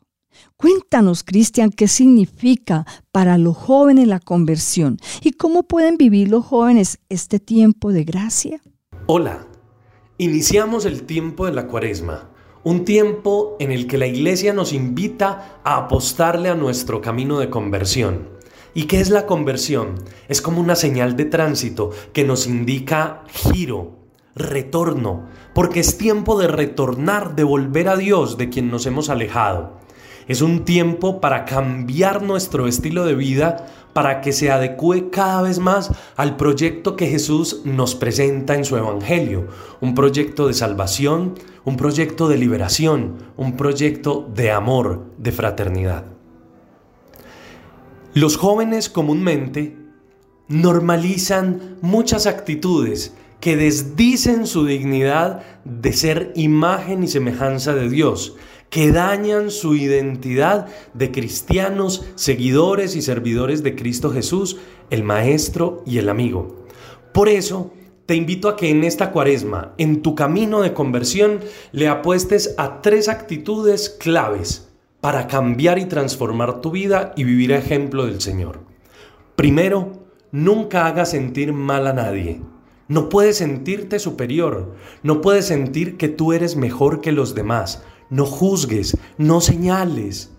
Cuéntanos, 0.58 1.22
Cristian, 1.22 1.68
qué 1.68 1.86
significa 1.86 2.86
para 3.12 3.36
los 3.36 3.54
jóvenes 3.54 4.08
la 4.08 4.20
conversión 4.20 4.96
y 5.20 5.32
cómo 5.32 5.64
pueden 5.64 5.98
vivir 5.98 6.30
los 6.30 6.46
jóvenes 6.46 6.98
este 7.10 7.38
tiempo 7.38 7.92
de 7.92 8.04
gracia. 8.04 8.62
Hola, 9.04 9.46
iniciamos 10.16 10.86
el 10.86 11.02
tiempo 11.02 11.44
de 11.44 11.52
la 11.52 11.66
cuaresma, 11.66 12.30
un 12.64 12.86
tiempo 12.86 13.56
en 13.60 13.70
el 13.70 13.86
que 13.86 13.98
la 13.98 14.06
iglesia 14.06 14.54
nos 14.54 14.72
invita 14.72 15.60
a 15.62 15.76
apostarle 15.76 16.48
a 16.48 16.54
nuestro 16.54 17.02
camino 17.02 17.38
de 17.38 17.50
conversión. 17.50 18.30
¿Y 18.72 18.84
qué 18.84 19.00
es 19.00 19.10
la 19.10 19.26
conversión? 19.26 19.96
Es 20.26 20.40
como 20.40 20.62
una 20.62 20.74
señal 20.74 21.16
de 21.16 21.26
tránsito 21.26 21.90
que 22.14 22.24
nos 22.24 22.46
indica 22.46 23.24
giro, 23.28 23.98
retorno, 24.34 25.26
porque 25.54 25.80
es 25.80 25.98
tiempo 25.98 26.38
de 26.38 26.48
retornar, 26.48 27.36
de 27.36 27.44
volver 27.44 27.90
a 27.90 27.96
Dios 27.98 28.38
de 28.38 28.48
quien 28.48 28.70
nos 28.70 28.86
hemos 28.86 29.10
alejado. 29.10 29.84
Es 30.28 30.42
un 30.42 30.64
tiempo 30.64 31.20
para 31.20 31.44
cambiar 31.44 32.22
nuestro 32.22 32.66
estilo 32.66 33.04
de 33.04 33.14
vida 33.14 33.66
para 33.92 34.20
que 34.20 34.32
se 34.32 34.50
adecue 34.50 35.08
cada 35.08 35.40
vez 35.42 35.58
más 35.58 35.90
al 36.16 36.36
proyecto 36.36 36.96
que 36.96 37.06
Jesús 37.06 37.62
nos 37.64 37.94
presenta 37.94 38.54
en 38.54 38.64
su 38.64 38.76
Evangelio. 38.76 39.46
Un 39.80 39.94
proyecto 39.94 40.48
de 40.48 40.54
salvación, 40.54 41.34
un 41.64 41.76
proyecto 41.76 42.28
de 42.28 42.38
liberación, 42.38 43.14
un 43.36 43.56
proyecto 43.56 44.28
de 44.34 44.50
amor, 44.50 45.06
de 45.16 45.32
fraternidad. 45.32 46.04
Los 48.12 48.36
jóvenes 48.36 48.88
comúnmente 48.88 49.76
normalizan 50.48 51.76
muchas 51.82 52.26
actitudes 52.26 53.14
que 53.40 53.56
desdicen 53.56 54.46
su 54.46 54.64
dignidad 54.64 55.42
de 55.64 55.92
ser 55.92 56.32
imagen 56.34 57.04
y 57.04 57.08
semejanza 57.08 57.74
de 57.74 57.88
Dios, 57.88 58.34
que 58.70 58.92
dañan 58.92 59.50
su 59.50 59.74
identidad 59.74 60.66
de 60.94 61.10
cristianos, 61.12 62.06
seguidores 62.14 62.96
y 62.96 63.02
servidores 63.02 63.62
de 63.62 63.74
Cristo 63.74 64.10
Jesús, 64.10 64.58
el 64.90 65.02
Maestro 65.02 65.82
y 65.86 65.98
el 65.98 66.08
amigo. 66.08 66.66
Por 67.12 67.28
eso, 67.28 67.72
te 68.06 68.14
invito 68.14 68.48
a 68.48 68.56
que 68.56 68.70
en 68.70 68.84
esta 68.84 69.10
cuaresma, 69.10 69.74
en 69.78 70.02
tu 70.02 70.14
camino 70.14 70.62
de 70.62 70.72
conversión, 70.72 71.40
le 71.72 71.88
apuestes 71.88 72.54
a 72.56 72.80
tres 72.80 73.08
actitudes 73.08 73.90
claves 73.90 74.68
para 75.00 75.26
cambiar 75.26 75.78
y 75.78 75.86
transformar 75.86 76.60
tu 76.60 76.70
vida 76.70 77.12
y 77.16 77.24
vivir 77.24 77.52
ejemplo 77.52 78.06
del 78.06 78.20
Señor. 78.20 78.60
Primero, 79.34 79.92
nunca 80.30 80.86
hagas 80.86 81.10
sentir 81.10 81.52
mal 81.52 81.86
a 81.86 81.92
nadie. 81.92 82.40
No 82.88 83.08
puedes 83.08 83.38
sentirte 83.38 83.98
superior, 83.98 84.74
no 85.02 85.20
puedes 85.20 85.46
sentir 85.46 85.96
que 85.96 86.08
tú 86.08 86.32
eres 86.32 86.54
mejor 86.54 87.00
que 87.00 87.10
los 87.10 87.34
demás. 87.34 87.82
No 88.10 88.26
juzgues, 88.26 88.96
no 89.18 89.40
señales, 89.40 90.32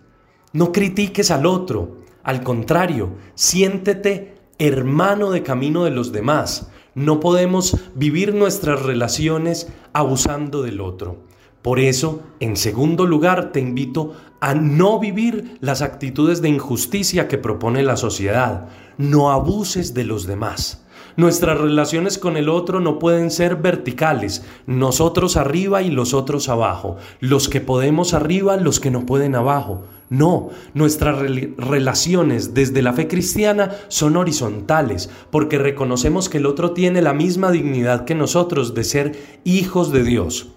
no 0.54 0.72
critiques 0.72 1.32
al 1.32 1.46
otro. 1.46 1.98
Al 2.24 2.44
contrario, 2.44 3.12
siéntete 3.36 4.36
hermano 4.60 5.32
de 5.32 5.44
camino 5.44 5.84
de 5.84 5.92
los 5.92 6.12
demás. 6.12 6.70
No 6.96 7.20
podemos 7.20 7.78
vivir 7.96 8.34
nuestras 8.34 8.82
relaciones 8.82 9.68
abusando 9.94 10.64
del 10.64 10.82
otro. 10.82 11.18
Por 11.62 11.80
eso, 11.80 12.22
en 12.40 12.56
segundo 12.56 13.06
lugar, 13.06 13.52
te 13.52 13.60
invito 13.60 14.14
a 14.40 14.56
no 14.56 15.00
vivir 15.00 15.58
las 15.60 15.82
actitudes 15.82 16.42
de 16.42 16.50
injusticia 16.50 17.28
que 17.28 17.38
propone 17.38 17.84
la 17.84 17.98
sociedad. 17.98 18.70
No 18.98 19.32
abuses 19.32 19.94
de 19.94 20.06
los 20.06 20.26
demás. 20.26 20.87
Nuestras 21.18 21.60
relaciones 21.60 22.20
con 22.20 22.38
el 22.38 22.48
otro 22.48 22.80
no 22.80 23.00
pueden 23.00 23.32
ser 23.32 23.56
verticales, 23.56 24.46
nosotros 24.68 25.36
arriba 25.36 25.82
y 25.82 25.90
los 25.90 26.14
otros 26.14 26.48
abajo, 26.48 26.98
los 27.20 27.50
que 27.50 27.60
podemos 27.60 28.14
arriba, 28.14 28.56
los 28.56 28.80
que 28.80 28.92
no 28.92 29.08
pueden 29.08 29.34
abajo. 29.34 29.84
No, 30.12 30.50
nuestras 30.76 31.18
relaciones 31.18 32.54
desde 32.54 32.84
la 32.84 32.94
fe 32.94 33.08
cristiana 33.08 33.72
son 33.88 34.16
horizontales, 34.16 35.10
porque 35.32 35.58
reconocemos 35.58 36.30
que 36.30 36.38
el 36.38 36.46
otro 36.46 36.74
tiene 36.74 37.02
la 37.02 37.14
misma 37.14 37.50
dignidad 37.50 38.06
que 38.06 38.14
nosotros 38.14 38.76
de 38.76 38.84
ser 38.84 39.40
hijos 39.44 39.92
de 39.92 40.04
Dios. 40.04 40.50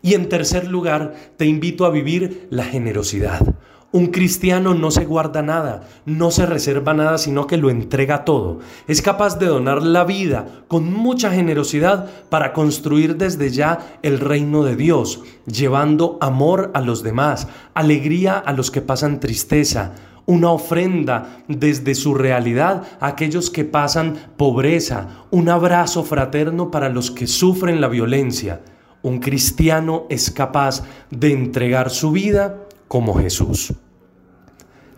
Y 0.00 0.14
en 0.14 0.30
tercer 0.30 0.66
lugar, 0.66 1.14
te 1.36 1.44
invito 1.44 1.84
a 1.84 1.90
vivir 1.90 2.46
la 2.48 2.64
generosidad. 2.64 3.54
Un 3.92 4.08
cristiano 4.08 4.74
no 4.74 4.90
se 4.90 5.04
guarda 5.04 5.42
nada, 5.42 5.88
no 6.04 6.32
se 6.32 6.44
reserva 6.44 6.92
nada, 6.92 7.18
sino 7.18 7.46
que 7.46 7.56
lo 7.56 7.70
entrega 7.70 8.24
todo. 8.24 8.58
Es 8.88 9.00
capaz 9.00 9.38
de 9.38 9.46
donar 9.46 9.82
la 9.82 10.04
vida 10.04 10.64
con 10.66 10.92
mucha 10.92 11.30
generosidad 11.30 12.10
para 12.28 12.52
construir 12.52 13.16
desde 13.16 13.50
ya 13.50 13.98
el 14.02 14.18
reino 14.18 14.64
de 14.64 14.74
Dios, 14.74 15.22
llevando 15.46 16.18
amor 16.20 16.72
a 16.74 16.80
los 16.80 17.04
demás, 17.04 17.46
alegría 17.74 18.36
a 18.38 18.52
los 18.52 18.72
que 18.72 18.82
pasan 18.82 19.20
tristeza, 19.20 19.92
una 20.26 20.50
ofrenda 20.50 21.44
desde 21.46 21.94
su 21.94 22.12
realidad 22.14 22.82
a 22.98 23.06
aquellos 23.06 23.50
que 23.50 23.64
pasan 23.64 24.16
pobreza, 24.36 25.24
un 25.30 25.48
abrazo 25.48 26.02
fraterno 26.02 26.72
para 26.72 26.88
los 26.88 27.12
que 27.12 27.28
sufren 27.28 27.80
la 27.80 27.88
violencia. 27.88 28.62
Un 29.02 29.20
cristiano 29.20 30.06
es 30.10 30.32
capaz 30.32 30.82
de 31.10 31.32
entregar 31.32 31.90
su 31.90 32.10
vida 32.10 32.65
como 32.88 33.14
Jesús. 33.14 33.74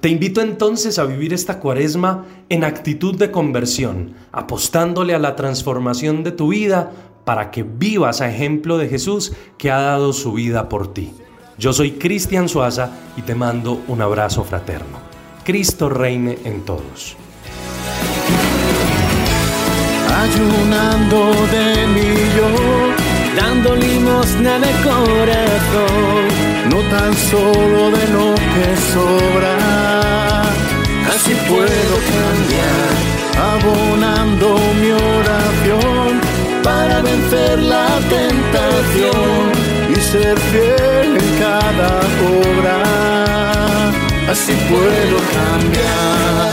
Te 0.00 0.08
invito 0.08 0.40
entonces 0.40 0.98
a 1.00 1.04
vivir 1.04 1.34
esta 1.34 1.58
cuaresma 1.58 2.24
en 2.48 2.62
actitud 2.62 3.16
de 3.16 3.32
conversión, 3.32 4.14
apostándole 4.30 5.12
a 5.14 5.18
la 5.18 5.34
transformación 5.34 6.22
de 6.22 6.30
tu 6.30 6.48
vida 6.48 6.92
para 7.24 7.50
que 7.50 7.64
vivas 7.64 8.20
a 8.20 8.30
ejemplo 8.30 8.78
de 8.78 8.88
Jesús 8.88 9.32
que 9.58 9.72
ha 9.72 9.80
dado 9.80 10.12
su 10.12 10.32
vida 10.32 10.68
por 10.68 10.94
ti. 10.94 11.12
Yo 11.58 11.72
soy 11.72 11.92
Cristian 11.92 12.48
Suaza 12.48 12.92
y 13.16 13.22
te 13.22 13.34
mando 13.34 13.82
un 13.88 14.00
abrazo 14.00 14.44
fraterno. 14.44 14.98
Cristo 15.42 15.88
reine 15.88 16.38
en 16.44 16.64
todos. 16.64 17.16
Ayunando 20.14 21.32
de 21.50 21.86
mí 21.88 22.14
yo, 22.36 23.40
dando 23.40 23.74
limosna 23.74 24.60
de 24.60 24.70
corazón 24.84 26.37
no 26.70 26.80
tan 26.94 27.14
solo 27.30 27.90
de 27.90 28.04
lo 28.08 28.34
que 28.34 28.66
sobra. 28.92 29.54
Así 31.12 31.34
puedo 31.48 31.94
cambiar, 32.16 32.90
abonando 33.54 34.46
mi 34.80 34.90
oración 34.90 36.20
para 36.62 37.00
vencer 37.02 37.58
la 37.62 37.88
tentación 38.16 39.42
y 39.90 39.96
ser 40.00 40.38
fiel 40.50 41.16
en 41.16 41.28
cada 41.44 41.90
obra. 42.42 42.76
Así 44.30 44.54
puedo 44.68 45.16
cambiar 45.38 46.52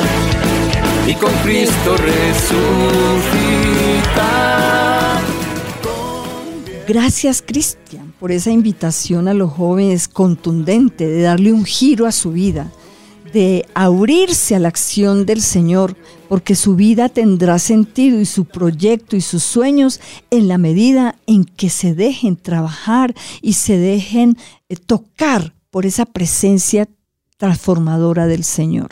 y 1.08 1.14
con 1.16 1.34
Cristo 1.44 1.98
resucitar. 1.98 2.66
Gracias, 6.88 7.42
Cristian 7.42 8.06
por 8.20 8.32
esa 8.32 8.52
invitación 8.52 9.28
a 9.28 9.34
los 9.34 9.52
jóvenes 9.52 10.08
contundente 10.08 11.08
de 11.08 11.22
darle 11.22 11.54
un 11.54 11.66
giro 11.66 12.06
a 12.06 12.12
su 12.12 12.32
vida, 12.32 12.72
de 13.34 13.66
abrirse 13.74 14.56
a 14.56 14.60
la 14.60 14.70
acción 14.70 15.26
del 15.26 15.42
Señor, 15.42 15.96
porque 16.30 16.56
su 16.56 16.76
vida 16.76 17.10
tendrá 17.10 17.60
sentido 17.60 18.20
y 18.20 18.26
su 18.26 18.46
proyecto 18.46 19.16
y 19.16 19.22
sus 19.22 19.44
sueños 19.44 20.00
en 20.32 20.48
la 20.48 20.58
medida 20.58 21.16
en 21.28 21.44
que 21.44 21.70
se 21.70 21.94
dejen 21.94 22.38
trabajar 22.38 23.14
y 23.42 23.54
se 23.54 23.78
dejen 23.78 24.38
eh, 24.70 24.76
tocar 24.76 25.54
por 25.70 25.86
esa 25.86 26.06
presencia 26.06 26.88
transformadora 27.38 28.28
del 28.28 28.44
Señor. 28.44 28.90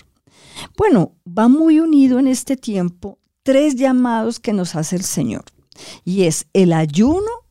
Bueno, 0.77 1.13
va 1.25 1.47
muy 1.47 1.79
unido 1.79 2.19
en 2.19 2.27
este 2.27 2.58
tiempo 2.58 3.17
tres 3.41 3.75
llamados 3.75 4.39
que 4.39 4.53
nos 4.53 4.75
hace 4.75 4.95
el 4.95 5.03
Señor, 5.03 5.45
y 6.06 6.23
es 6.23 6.45
el 6.53 6.73
ayuno, 6.73 7.42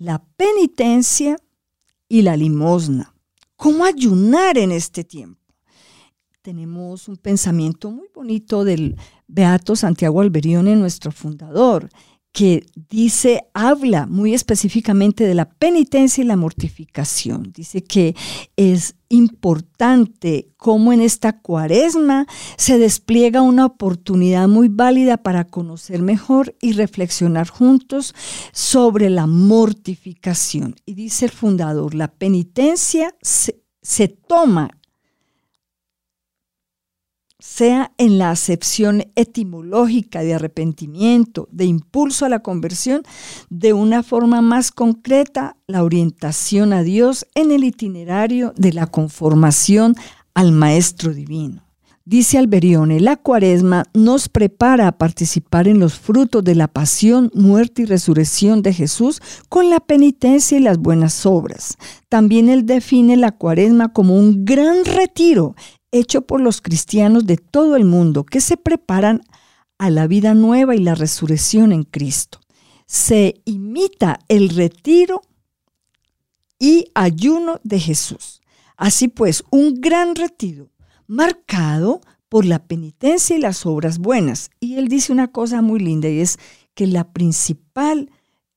la 0.00 0.24
penitencia 0.36 1.36
y 2.08 2.22
la 2.22 2.36
limosna. 2.36 3.14
¿Cómo 3.54 3.84
ayunar 3.84 4.56
en 4.56 4.72
este 4.72 5.04
tiempo? 5.04 5.38
Tenemos 6.40 7.06
un 7.06 7.18
pensamiento 7.18 7.90
muy 7.90 8.08
bonito 8.12 8.64
del 8.64 8.96
Beato 9.28 9.76
Santiago 9.76 10.22
Alberione, 10.22 10.74
nuestro 10.74 11.12
fundador, 11.12 11.90
que 12.32 12.64
dice, 12.88 13.42
habla 13.52 14.06
muy 14.06 14.32
específicamente 14.32 15.24
de 15.24 15.34
la 15.34 15.50
penitencia 15.50 16.24
y 16.24 16.26
la 16.26 16.36
mortificación. 16.36 17.52
Dice 17.54 17.84
que 17.84 18.16
es 18.56 18.94
importante 19.10 20.54
cómo 20.56 20.92
en 20.92 21.02
esta 21.02 21.38
cuaresma 21.40 22.26
se 22.56 22.78
despliega 22.78 23.42
una 23.42 23.66
oportunidad 23.66 24.48
muy 24.48 24.68
válida 24.68 25.18
para 25.18 25.44
conocer 25.44 26.00
mejor 26.00 26.56
y 26.62 26.72
reflexionar 26.72 27.48
juntos 27.48 28.14
sobre 28.52 29.10
la 29.10 29.26
mortificación. 29.26 30.76
Y 30.86 30.94
dice 30.94 31.26
el 31.26 31.32
fundador, 31.32 31.94
la 31.94 32.08
penitencia 32.08 33.14
se, 33.20 33.62
se 33.82 34.08
toma 34.08 34.70
sea 37.40 37.92
en 37.98 38.18
la 38.18 38.30
acepción 38.30 39.04
etimológica 39.16 40.22
de 40.22 40.34
arrepentimiento, 40.34 41.48
de 41.50 41.64
impulso 41.64 42.24
a 42.24 42.28
la 42.28 42.40
conversión, 42.40 43.02
de 43.48 43.72
una 43.72 44.02
forma 44.02 44.42
más 44.42 44.70
concreta 44.70 45.56
la 45.66 45.82
orientación 45.82 46.72
a 46.72 46.82
Dios 46.82 47.26
en 47.34 47.50
el 47.50 47.64
itinerario 47.64 48.52
de 48.56 48.72
la 48.72 48.86
conformación 48.86 49.96
al 50.34 50.52
Maestro 50.52 51.12
Divino. 51.12 51.64
Dice 52.06 52.38
Alberione, 52.38 52.98
la 52.98 53.16
cuaresma 53.16 53.84
nos 53.94 54.28
prepara 54.28 54.88
a 54.88 54.98
participar 54.98 55.68
en 55.68 55.78
los 55.78 55.94
frutos 55.94 56.42
de 56.42 56.56
la 56.56 56.66
pasión, 56.66 57.30
muerte 57.34 57.82
y 57.82 57.84
resurrección 57.84 58.62
de 58.62 58.72
Jesús 58.72 59.20
con 59.48 59.70
la 59.70 59.78
penitencia 59.78 60.58
y 60.58 60.60
las 60.60 60.78
buenas 60.78 61.24
obras. 61.24 61.76
También 62.08 62.48
él 62.48 62.66
define 62.66 63.16
la 63.16 63.30
cuaresma 63.30 63.92
como 63.92 64.16
un 64.16 64.44
gran 64.44 64.84
retiro 64.84 65.54
hecho 65.92 66.22
por 66.22 66.40
los 66.40 66.60
cristianos 66.60 67.26
de 67.26 67.36
todo 67.36 67.76
el 67.76 67.84
mundo 67.84 68.24
que 68.24 68.40
se 68.40 68.56
preparan 68.56 69.22
a 69.78 69.90
la 69.90 70.06
vida 70.06 70.34
nueva 70.34 70.76
y 70.76 70.78
la 70.80 70.94
resurrección 70.94 71.72
en 71.72 71.84
Cristo. 71.84 72.40
Se 72.86 73.40
imita 73.44 74.20
el 74.28 74.50
retiro 74.50 75.22
y 76.58 76.86
ayuno 76.94 77.60
de 77.64 77.80
Jesús. 77.80 78.40
Así 78.76 79.08
pues, 79.08 79.42
un 79.50 79.80
gran 79.80 80.14
retiro 80.14 80.70
marcado 81.06 82.00
por 82.28 82.44
la 82.44 82.64
penitencia 82.64 83.36
y 83.36 83.40
las 83.40 83.66
obras 83.66 83.98
buenas. 83.98 84.50
Y 84.60 84.76
él 84.76 84.88
dice 84.88 85.12
una 85.12 85.28
cosa 85.28 85.62
muy 85.62 85.80
linda 85.80 86.08
y 86.08 86.20
es 86.20 86.38
que 86.74 86.86
la 86.86 87.12
principal, 87.12 88.10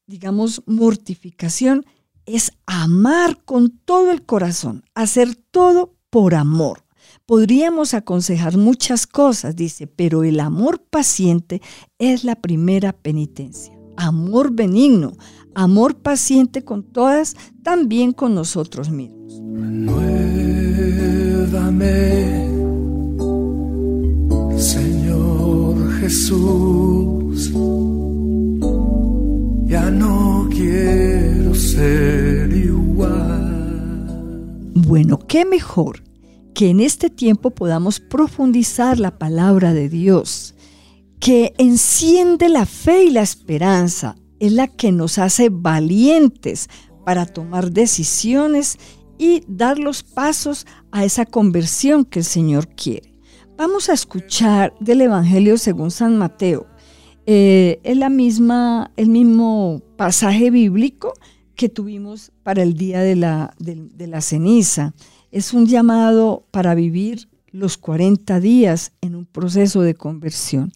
digamos, 0.05 0.61
mortificación 0.65 1.85
es 2.25 2.51
amar 2.65 3.43
con 3.43 3.69
todo 3.69 4.11
el 4.11 4.25
corazón, 4.25 4.83
hacer 4.93 5.35
todo 5.35 5.95
por 6.09 6.35
amor. 6.35 6.83
Podríamos 7.25 7.93
aconsejar 7.93 8.57
muchas 8.57 9.07
cosas, 9.07 9.55
dice, 9.55 9.87
pero 9.87 10.25
el 10.25 10.41
amor 10.41 10.83
paciente 10.83 11.61
es 11.97 12.25
la 12.25 12.35
primera 12.35 12.91
penitencia. 12.91 13.73
Amor 13.95 14.51
benigno, 14.51 15.13
amor 15.55 15.95
paciente 15.95 16.65
con 16.65 16.83
todas, 16.83 17.37
también 17.63 18.11
con 18.11 18.35
nosotros 18.35 18.89
mismos. 18.89 19.41
Señor 24.57 25.91
Jesús, 26.01 27.53
ya 29.63 29.89
no 29.89 30.49
quiero 30.51 31.55
ser 31.55 32.51
igual. 32.53 33.53
Bueno, 34.75 35.19
qué 35.19 35.45
mejor 35.45 36.03
que 36.53 36.69
en 36.69 36.79
este 36.79 37.09
tiempo 37.09 37.51
podamos 37.51 37.99
profundizar 37.99 38.99
la 38.99 39.17
palabra 39.17 39.73
de 39.73 39.89
Dios, 39.89 40.55
que 41.19 41.53
enciende 41.57 42.49
la 42.49 42.65
fe 42.65 43.05
y 43.05 43.09
la 43.09 43.21
esperanza, 43.21 44.15
es 44.39 44.51
la 44.51 44.67
que 44.67 44.91
nos 44.91 45.17
hace 45.17 45.49
valientes 45.49 46.69
para 47.05 47.25
tomar 47.25 47.71
decisiones 47.71 48.77
y 49.17 49.43
dar 49.47 49.79
los 49.79 50.03
pasos 50.03 50.65
a 50.91 51.05
esa 51.05 51.25
conversión 51.25 52.03
que 52.05 52.19
el 52.19 52.25
Señor 52.25 52.67
quiere. 52.75 53.13
Vamos 53.57 53.89
a 53.89 53.93
escuchar 53.93 54.73
del 54.79 55.01
Evangelio 55.01 55.57
según 55.57 55.91
San 55.91 56.17
Mateo. 56.17 56.67
Eh, 57.25 57.79
es 57.83 57.95
la 57.95 58.09
misma, 58.09 58.91
el 58.97 59.09
mismo 59.09 59.81
pasaje 59.95 60.49
bíblico 60.49 61.13
que 61.55 61.69
tuvimos 61.69 62.31
para 62.43 62.63
el 62.63 62.73
día 62.73 62.99
de 62.99 63.15
la, 63.15 63.53
de 63.59 64.07
la 64.07 64.19
ceniza 64.19 64.93
es 65.33 65.51
un 65.51 65.65
llamado 65.65 66.45
para 66.51 66.75
vivir 66.75 67.27
los 67.51 67.77
40 67.77 68.39
días 68.39 68.91
en 69.01 69.15
un 69.15 69.25
proceso 69.25 69.81
de 69.81 69.95
conversión. 69.95 70.71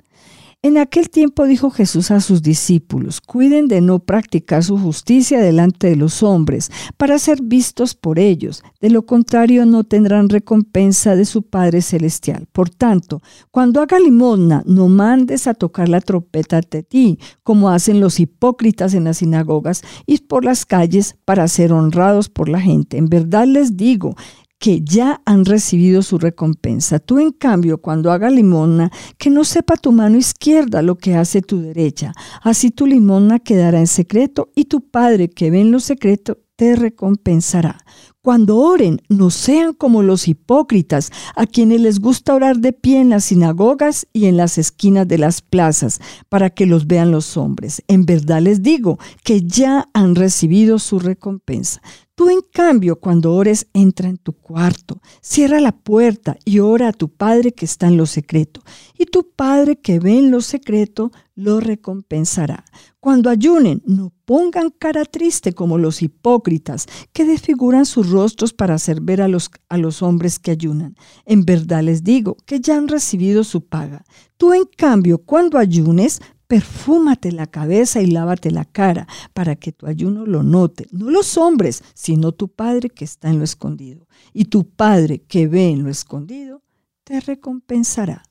En 0.63 0.79
aquel 0.79 1.11
tiempo 1.11 1.45
dijo 1.45 1.69
Jesús 1.69 2.09
a 2.09 2.19
sus 2.19 2.41
discípulos, 2.41 3.21
cuiden 3.21 3.67
de 3.67 3.79
no 3.79 3.99
practicar 3.99 4.63
su 4.63 4.75
justicia 4.79 5.39
delante 5.39 5.87
de 5.87 5.95
los 5.95 6.23
hombres, 6.23 6.71
para 6.97 7.19
ser 7.19 7.43
vistos 7.43 7.93
por 7.93 8.17
ellos, 8.17 8.63
de 8.81 8.89
lo 8.89 9.05
contrario 9.05 9.67
no 9.67 9.83
tendrán 9.83 10.29
recompensa 10.29 11.15
de 11.15 11.25
su 11.25 11.43
Padre 11.43 11.83
Celestial. 11.83 12.47
Por 12.51 12.71
tanto, 12.71 13.21
cuando 13.51 13.81
haga 13.81 13.99
limosna, 13.99 14.63
no 14.65 14.87
mandes 14.87 15.45
a 15.45 15.53
tocar 15.53 15.87
la 15.89 16.01
trompeta 16.01 16.57
ante 16.57 16.81
ti, 16.81 17.19
como 17.43 17.69
hacen 17.69 17.99
los 17.99 18.19
hipócritas 18.19 18.95
en 18.95 19.03
las 19.03 19.17
sinagogas 19.17 19.83
y 20.07 20.17
por 20.17 20.43
las 20.43 20.65
calles 20.65 21.15
para 21.23 21.47
ser 21.47 21.71
honrados 21.71 22.29
por 22.29 22.49
la 22.49 22.59
gente. 22.59 22.97
En 22.97 23.09
verdad 23.09 23.45
les 23.45 23.77
digo 23.77 24.15
que 24.59 24.81
ya 24.81 25.21
han 25.25 25.45
recibido 25.45 26.01
su 26.01 26.17
recompensa. 26.17 26.99
Tú, 26.99 27.19
en 27.19 27.31
cambio, 27.31 27.79
cuando 27.79 28.11
haga 28.11 28.29
limona, 28.29 28.91
que 29.17 29.29
no 29.29 29.43
sepa 29.43 29.75
tu 29.75 29.91
mano 29.91 30.17
izquierda 30.17 30.81
lo 30.81 30.97
que 30.97 31.15
hace 31.15 31.41
tu 31.41 31.61
derecha. 31.61 32.13
Así 32.41 32.71
tu 32.71 32.85
limona 32.85 33.39
quedará 33.39 33.79
en 33.79 33.87
secreto 33.87 34.51
y 34.55 34.65
tu 34.65 34.81
Padre 34.81 35.29
que 35.29 35.51
ve 35.51 35.61
en 35.61 35.71
lo 35.71 35.79
secreto 35.79 36.39
te 36.55 36.75
recompensará. 36.75 37.77
Cuando 38.27 38.57
oren, 38.57 39.01
no 39.07 39.29
sean 39.29 39.71
como 39.71 40.03
los 40.03 40.27
hipócritas, 40.27 41.13
a 41.37 41.45
quienes 41.45 41.79
les 41.79 42.01
gusta 42.01 42.35
orar 42.35 42.57
de 42.57 42.73
pie 42.73 42.99
en 42.99 43.11
las 43.11 43.23
sinagogas 43.23 44.05
y 44.11 44.25
en 44.25 44.35
las 44.35 44.57
esquinas 44.57 45.07
de 45.07 45.17
las 45.17 45.41
plazas, 45.41 46.01
para 46.27 46.49
que 46.49 46.65
los 46.65 46.87
vean 46.87 47.09
los 47.09 47.37
hombres. 47.37 47.81
En 47.87 48.05
verdad 48.05 48.41
les 48.41 48.61
digo 48.61 48.99
que 49.23 49.43
ya 49.43 49.87
han 49.93 50.13
recibido 50.13 50.77
su 50.77 50.99
recompensa. 50.99 51.81
Tú 52.15 52.29
en 52.29 52.41
cambio, 52.51 52.99
cuando 52.99 53.33
ores, 53.33 53.67
entra 53.71 54.09
en 54.09 54.17
tu 54.17 54.33
cuarto, 54.33 54.99
cierra 55.21 55.61
la 55.61 55.71
puerta 55.71 56.35
y 56.43 56.59
ora 56.59 56.89
a 56.89 56.93
tu 56.93 57.07
Padre 57.07 57.53
que 57.53 57.63
está 57.63 57.87
en 57.87 57.95
lo 57.95 58.05
secreto. 58.05 58.61
Y 58.97 59.05
tu 59.05 59.29
Padre 59.37 59.77
que 59.77 59.99
ve 59.99 60.17
en 60.17 60.31
lo 60.31 60.41
secreto 60.41 61.13
lo 61.37 61.59
recompensará. 61.59 62.65
Cuando 62.99 63.29
ayunen, 63.29 63.83
no 63.85 64.11
pongan 64.25 64.71
cara 64.71 65.05
triste 65.05 65.53
como 65.53 65.77
los 65.77 66.01
hipócritas 66.01 66.87
que 67.13 67.25
desfiguran 67.25 67.85
sus 67.85 68.09
rostros 68.09 68.53
para 68.53 68.73
hacer 68.73 69.01
ver 69.01 69.21
a 69.21 69.27
los, 69.27 69.51
a 69.69 69.77
los 69.77 70.01
hombres 70.01 70.39
que 70.39 70.49
ayunan. 70.49 70.95
En 71.25 71.45
verdad 71.45 71.83
les 71.83 72.03
digo 72.03 72.37
que 72.47 72.59
ya 72.59 72.75
han 72.75 72.87
recibido 72.87 73.43
su 73.43 73.61
paga. 73.61 74.03
Tú 74.35 74.51
en 74.51 74.63
cambio, 74.65 75.19
cuando 75.19 75.59
ayunes, 75.59 76.21
perfúmate 76.47 77.31
la 77.31 77.45
cabeza 77.45 78.01
y 78.01 78.07
lávate 78.07 78.49
la 78.49 78.65
cara 78.65 79.07
para 79.33 79.55
que 79.55 79.71
tu 79.71 79.85
ayuno 79.85 80.25
lo 80.25 80.41
note, 80.41 80.87
no 80.91 81.11
los 81.11 81.37
hombres, 81.37 81.83
sino 81.93 82.31
tu 82.31 82.47
Padre 82.47 82.89
que 82.89 83.05
está 83.05 83.29
en 83.29 83.37
lo 83.37 83.43
escondido. 83.43 84.07
Y 84.33 84.45
tu 84.45 84.67
Padre 84.67 85.19
que 85.19 85.47
ve 85.47 85.69
en 85.69 85.83
lo 85.83 85.91
escondido, 85.91 86.63
te 87.03 87.19
recompensará. 87.19 88.23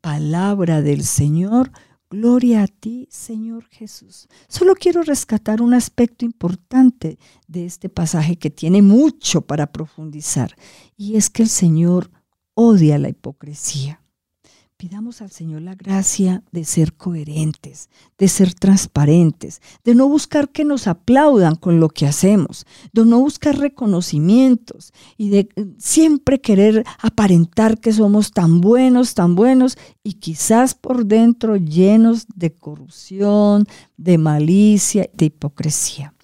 Palabra 0.00 0.82
del 0.82 1.04
Señor, 1.04 1.70
gloria 2.10 2.62
a 2.62 2.66
ti, 2.66 3.06
Señor 3.10 3.66
Jesús. 3.68 4.28
Solo 4.48 4.74
quiero 4.74 5.02
rescatar 5.02 5.62
un 5.62 5.74
aspecto 5.74 6.24
importante 6.24 7.18
de 7.46 7.66
este 7.66 7.88
pasaje 7.88 8.36
que 8.36 8.50
tiene 8.50 8.82
mucho 8.82 9.42
para 9.42 9.72
profundizar, 9.72 10.56
y 10.96 11.16
es 11.16 11.30
que 11.30 11.42
el 11.42 11.48
Señor 11.48 12.10
odia 12.54 12.98
la 12.98 13.08
hipocresía. 13.08 14.02
Pidamos 14.78 15.22
al 15.22 15.32
Señor 15.32 15.62
la 15.62 15.74
gracia 15.74 16.44
de 16.52 16.64
ser 16.64 16.92
coherentes, 16.92 17.88
de 18.16 18.28
ser 18.28 18.54
transparentes, 18.54 19.60
de 19.82 19.96
no 19.96 20.08
buscar 20.08 20.50
que 20.50 20.64
nos 20.64 20.86
aplaudan 20.86 21.56
con 21.56 21.80
lo 21.80 21.88
que 21.88 22.06
hacemos, 22.06 22.64
de 22.92 23.04
no 23.04 23.18
buscar 23.18 23.58
reconocimientos 23.58 24.92
y 25.16 25.30
de 25.30 25.48
eh, 25.56 25.66
siempre 25.78 26.40
querer 26.40 26.84
aparentar 27.00 27.80
que 27.80 27.92
somos 27.92 28.30
tan 28.30 28.60
buenos, 28.60 29.14
tan 29.14 29.34
buenos 29.34 29.76
y 30.04 30.12
quizás 30.12 30.76
por 30.76 31.06
dentro 31.06 31.56
llenos 31.56 32.28
de 32.36 32.54
corrupción, 32.54 33.66
de 33.96 34.16
malicia, 34.16 35.10
de 35.12 35.24
hipocresía. 35.24 36.14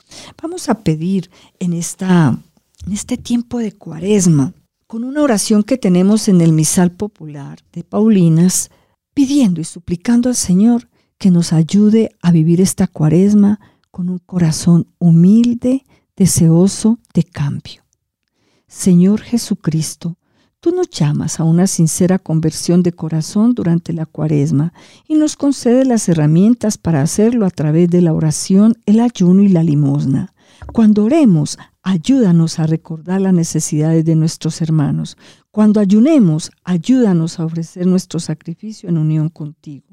Vamos 0.40 0.68
a 0.68 0.78
pedir 0.84 1.28
en, 1.58 1.72
esta, 1.72 2.38
en 2.86 2.92
este 2.92 3.16
tiempo 3.16 3.58
de 3.58 3.72
cuaresma 3.72 4.54
con 4.86 5.04
una 5.04 5.22
oración 5.22 5.62
que 5.62 5.78
tenemos 5.78 6.28
en 6.28 6.40
el 6.40 6.52
misal 6.52 6.92
popular 6.92 7.58
de 7.72 7.84
Paulinas, 7.84 8.70
pidiendo 9.14 9.60
y 9.60 9.64
suplicando 9.64 10.28
al 10.28 10.36
Señor 10.36 10.88
que 11.18 11.30
nos 11.30 11.52
ayude 11.52 12.14
a 12.20 12.30
vivir 12.32 12.60
esta 12.60 12.86
cuaresma 12.86 13.60
con 13.90 14.08
un 14.08 14.18
corazón 14.18 14.88
humilde, 14.98 15.84
deseoso 16.16 16.98
de 17.14 17.24
cambio. 17.24 17.82
Señor 18.66 19.20
Jesucristo, 19.20 20.18
Tú 20.64 20.74
nos 20.74 20.88
llamas 20.88 21.40
a 21.40 21.44
una 21.44 21.66
sincera 21.66 22.18
conversión 22.18 22.82
de 22.82 22.92
corazón 22.92 23.52
durante 23.52 23.92
la 23.92 24.06
cuaresma 24.06 24.72
y 25.06 25.14
nos 25.14 25.36
concedes 25.36 25.86
las 25.86 26.08
herramientas 26.08 26.78
para 26.78 27.02
hacerlo 27.02 27.44
a 27.44 27.50
través 27.50 27.90
de 27.90 28.00
la 28.00 28.14
oración, 28.14 28.74
el 28.86 29.00
ayuno 29.00 29.42
y 29.42 29.48
la 29.48 29.62
limosna. 29.62 30.33
Cuando 30.72 31.04
oremos, 31.04 31.58
ayúdanos 31.82 32.58
a 32.58 32.66
recordar 32.66 33.20
las 33.20 33.34
necesidades 33.34 34.04
de 34.04 34.16
nuestros 34.16 34.60
hermanos. 34.60 35.16
Cuando 35.50 35.80
ayunemos, 35.80 36.50
ayúdanos 36.64 37.38
a 37.38 37.44
ofrecer 37.44 37.86
nuestro 37.86 38.20
sacrificio 38.20 38.88
en 38.88 38.98
unión 38.98 39.28
contigo. 39.28 39.86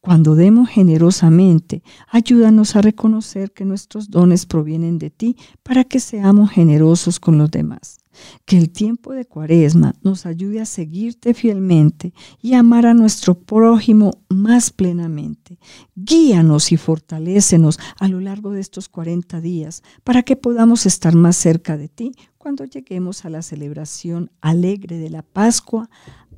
Cuando 0.00 0.34
demos 0.34 0.68
generosamente, 0.68 1.82
ayúdanos 2.08 2.76
a 2.76 2.82
reconocer 2.82 3.52
que 3.52 3.64
nuestros 3.64 4.10
dones 4.10 4.46
provienen 4.46 4.98
de 4.98 5.10
ti 5.10 5.36
para 5.62 5.84
que 5.84 6.00
seamos 6.00 6.50
generosos 6.50 7.18
con 7.18 7.38
los 7.38 7.50
demás. 7.50 8.03
Que 8.44 8.58
el 8.58 8.70
tiempo 8.70 9.12
de 9.12 9.24
cuaresma 9.24 9.94
nos 10.02 10.26
ayude 10.26 10.60
a 10.60 10.66
seguirte 10.66 11.34
fielmente 11.34 12.12
y 12.40 12.54
amar 12.54 12.86
a 12.86 12.94
nuestro 12.94 13.34
prójimo 13.34 14.12
más 14.28 14.70
plenamente. 14.70 15.58
Guíanos 15.94 16.72
y 16.72 16.76
fortalécenos 16.76 17.78
a 17.98 18.08
lo 18.08 18.20
largo 18.20 18.50
de 18.50 18.60
estos 18.60 18.88
40 18.88 19.40
días 19.40 19.82
para 20.02 20.22
que 20.22 20.36
podamos 20.36 20.86
estar 20.86 21.14
más 21.14 21.36
cerca 21.36 21.76
de 21.76 21.88
ti 21.88 22.12
cuando 22.38 22.64
lleguemos 22.64 23.24
a 23.24 23.30
la 23.30 23.42
celebración 23.42 24.30
alegre 24.40 24.98
de 24.98 25.10
la 25.10 25.22
Pascua. 25.22 25.88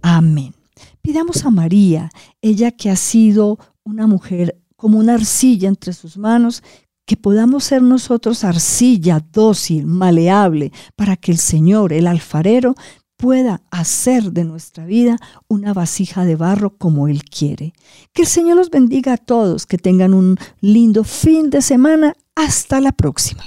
Amén. 0.03 0.55
Pidamos 1.03 1.45
a 1.45 1.51
María, 1.51 2.11
ella 2.43 2.71
que 2.71 2.91
ha 2.91 2.97
sido 2.97 3.59
una 3.83 4.07
mujer 4.07 4.61
como 4.77 4.99
una 4.99 5.15
arcilla 5.15 5.69
entre 5.69 5.93
sus 5.93 6.19
manos, 6.19 6.63
que 7.07 7.17
podamos 7.17 7.65
ser 7.65 7.83
nosotros 7.83 8.45
arcilla 8.45 9.25
dócil, 9.33 9.87
maleable, 9.87 10.73
para 10.97 11.17
que 11.17 11.31
el 11.31 11.39
Señor, 11.39 11.93
el 11.93 12.09
alfarero, 12.09 12.75
pueda 13.17 13.63
hacer 13.71 14.33
de 14.33 14.45
nuestra 14.45 14.85
vida 14.85 15.17
una 15.49 15.73
vasija 15.73 16.25
de 16.25 16.37
barro 16.37 16.77
como 16.77 17.09
Él 17.09 17.23
quiere. 17.23 17.73
Que 18.13 18.23
el 18.23 18.29
Señor 18.29 18.57
los 18.57 18.71
bendiga 18.71 19.15
a 19.15 19.17
todos, 19.17 19.67
que 19.67 19.79
tengan 19.79 20.13
un 20.13 20.37
lindo 20.61 21.05
fin 21.05 21.49
de 21.49 21.63
semana. 21.63 22.15
Hasta 22.35 22.81
la 22.81 22.93
próxima. 22.93 23.43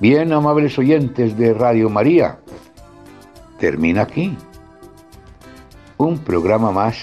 Bien, 0.00 0.32
amables 0.32 0.78
oyentes 0.78 1.36
de 1.36 1.52
Radio 1.52 1.90
María, 1.90 2.38
termina 3.58 4.02
aquí 4.02 4.34
un 5.98 6.16
programa 6.18 6.70
más 6.72 6.96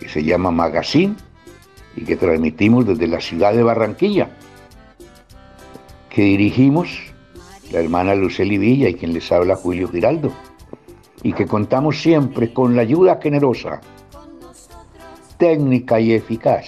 que 0.00 0.08
se 0.08 0.24
llama 0.24 0.50
Magazine 0.50 1.14
y 1.96 2.04
que 2.04 2.16
transmitimos 2.16 2.86
desde 2.86 3.06
la 3.06 3.20
ciudad 3.20 3.52
de 3.54 3.62
Barranquilla, 3.62 4.30
que 6.08 6.22
dirigimos 6.22 6.88
la 7.70 7.80
hermana 7.80 8.14
Luceli 8.14 8.58
Villa 8.58 8.88
y 8.88 8.94
quien 8.94 9.12
les 9.12 9.30
habla 9.32 9.56
Julio 9.56 9.88
Giraldo, 9.88 10.32
y 11.22 11.32
que 11.32 11.46
contamos 11.46 12.00
siempre 12.00 12.52
con 12.52 12.76
la 12.76 12.82
ayuda 12.82 13.18
generosa, 13.22 13.80
técnica 15.38 16.00
y 16.00 16.12
eficaz 16.12 16.66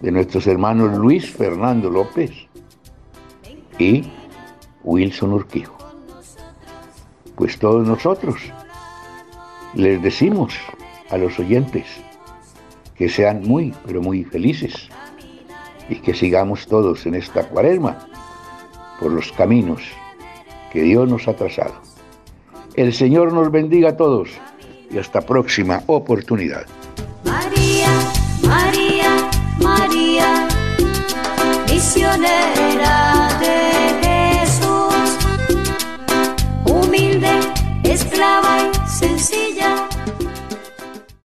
de 0.00 0.12
nuestros 0.12 0.46
hermanos 0.46 0.96
Luis 0.96 1.30
Fernando 1.30 1.90
López 1.90 2.30
y 3.78 4.04
Wilson 4.84 5.32
Urquijo. 5.32 5.76
Pues 7.34 7.58
todos 7.58 7.86
nosotros 7.86 8.40
les 9.74 10.02
decimos 10.02 10.54
a 11.10 11.16
los 11.16 11.38
oyentes, 11.38 11.86
que 12.98 13.08
sean 13.08 13.42
muy, 13.42 13.72
pero 13.86 14.02
muy 14.02 14.24
felices 14.24 14.88
y 15.88 15.96
que 15.96 16.14
sigamos 16.14 16.66
todos 16.66 17.06
en 17.06 17.14
esta 17.14 17.48
cuaresma 17.48 17.96
por 19.00 19.12
los 19.12 19.30
caminos 19.32 19.82
que 20.72 20.82
Dios 20.82 21.08
nos 21.08 21.28
ha 21.28 21.34
trazado. 21.34 21.74
El 22.74 22.92
Señor 22.92 23.32
nos 23.32 23.50
bendiga 23.50 23.90
a 23.90 23.96
todos 23.96 24.30
y 24.90 24.98
hasta 24.98 25.20
próxima 25.20 25.82
oportunidad. 25.86 26.66
María, 27.24 27.88
María, 28.42 29.16
María, 29.62 30.48
misionera 31.70 33.28
de 33.40 34.40
Jesús, 34.42 34.94
humilde, 36.66 37.30
esclava 37.84 38.58
y 38.60 38.88
sencilla. 38.88 39.87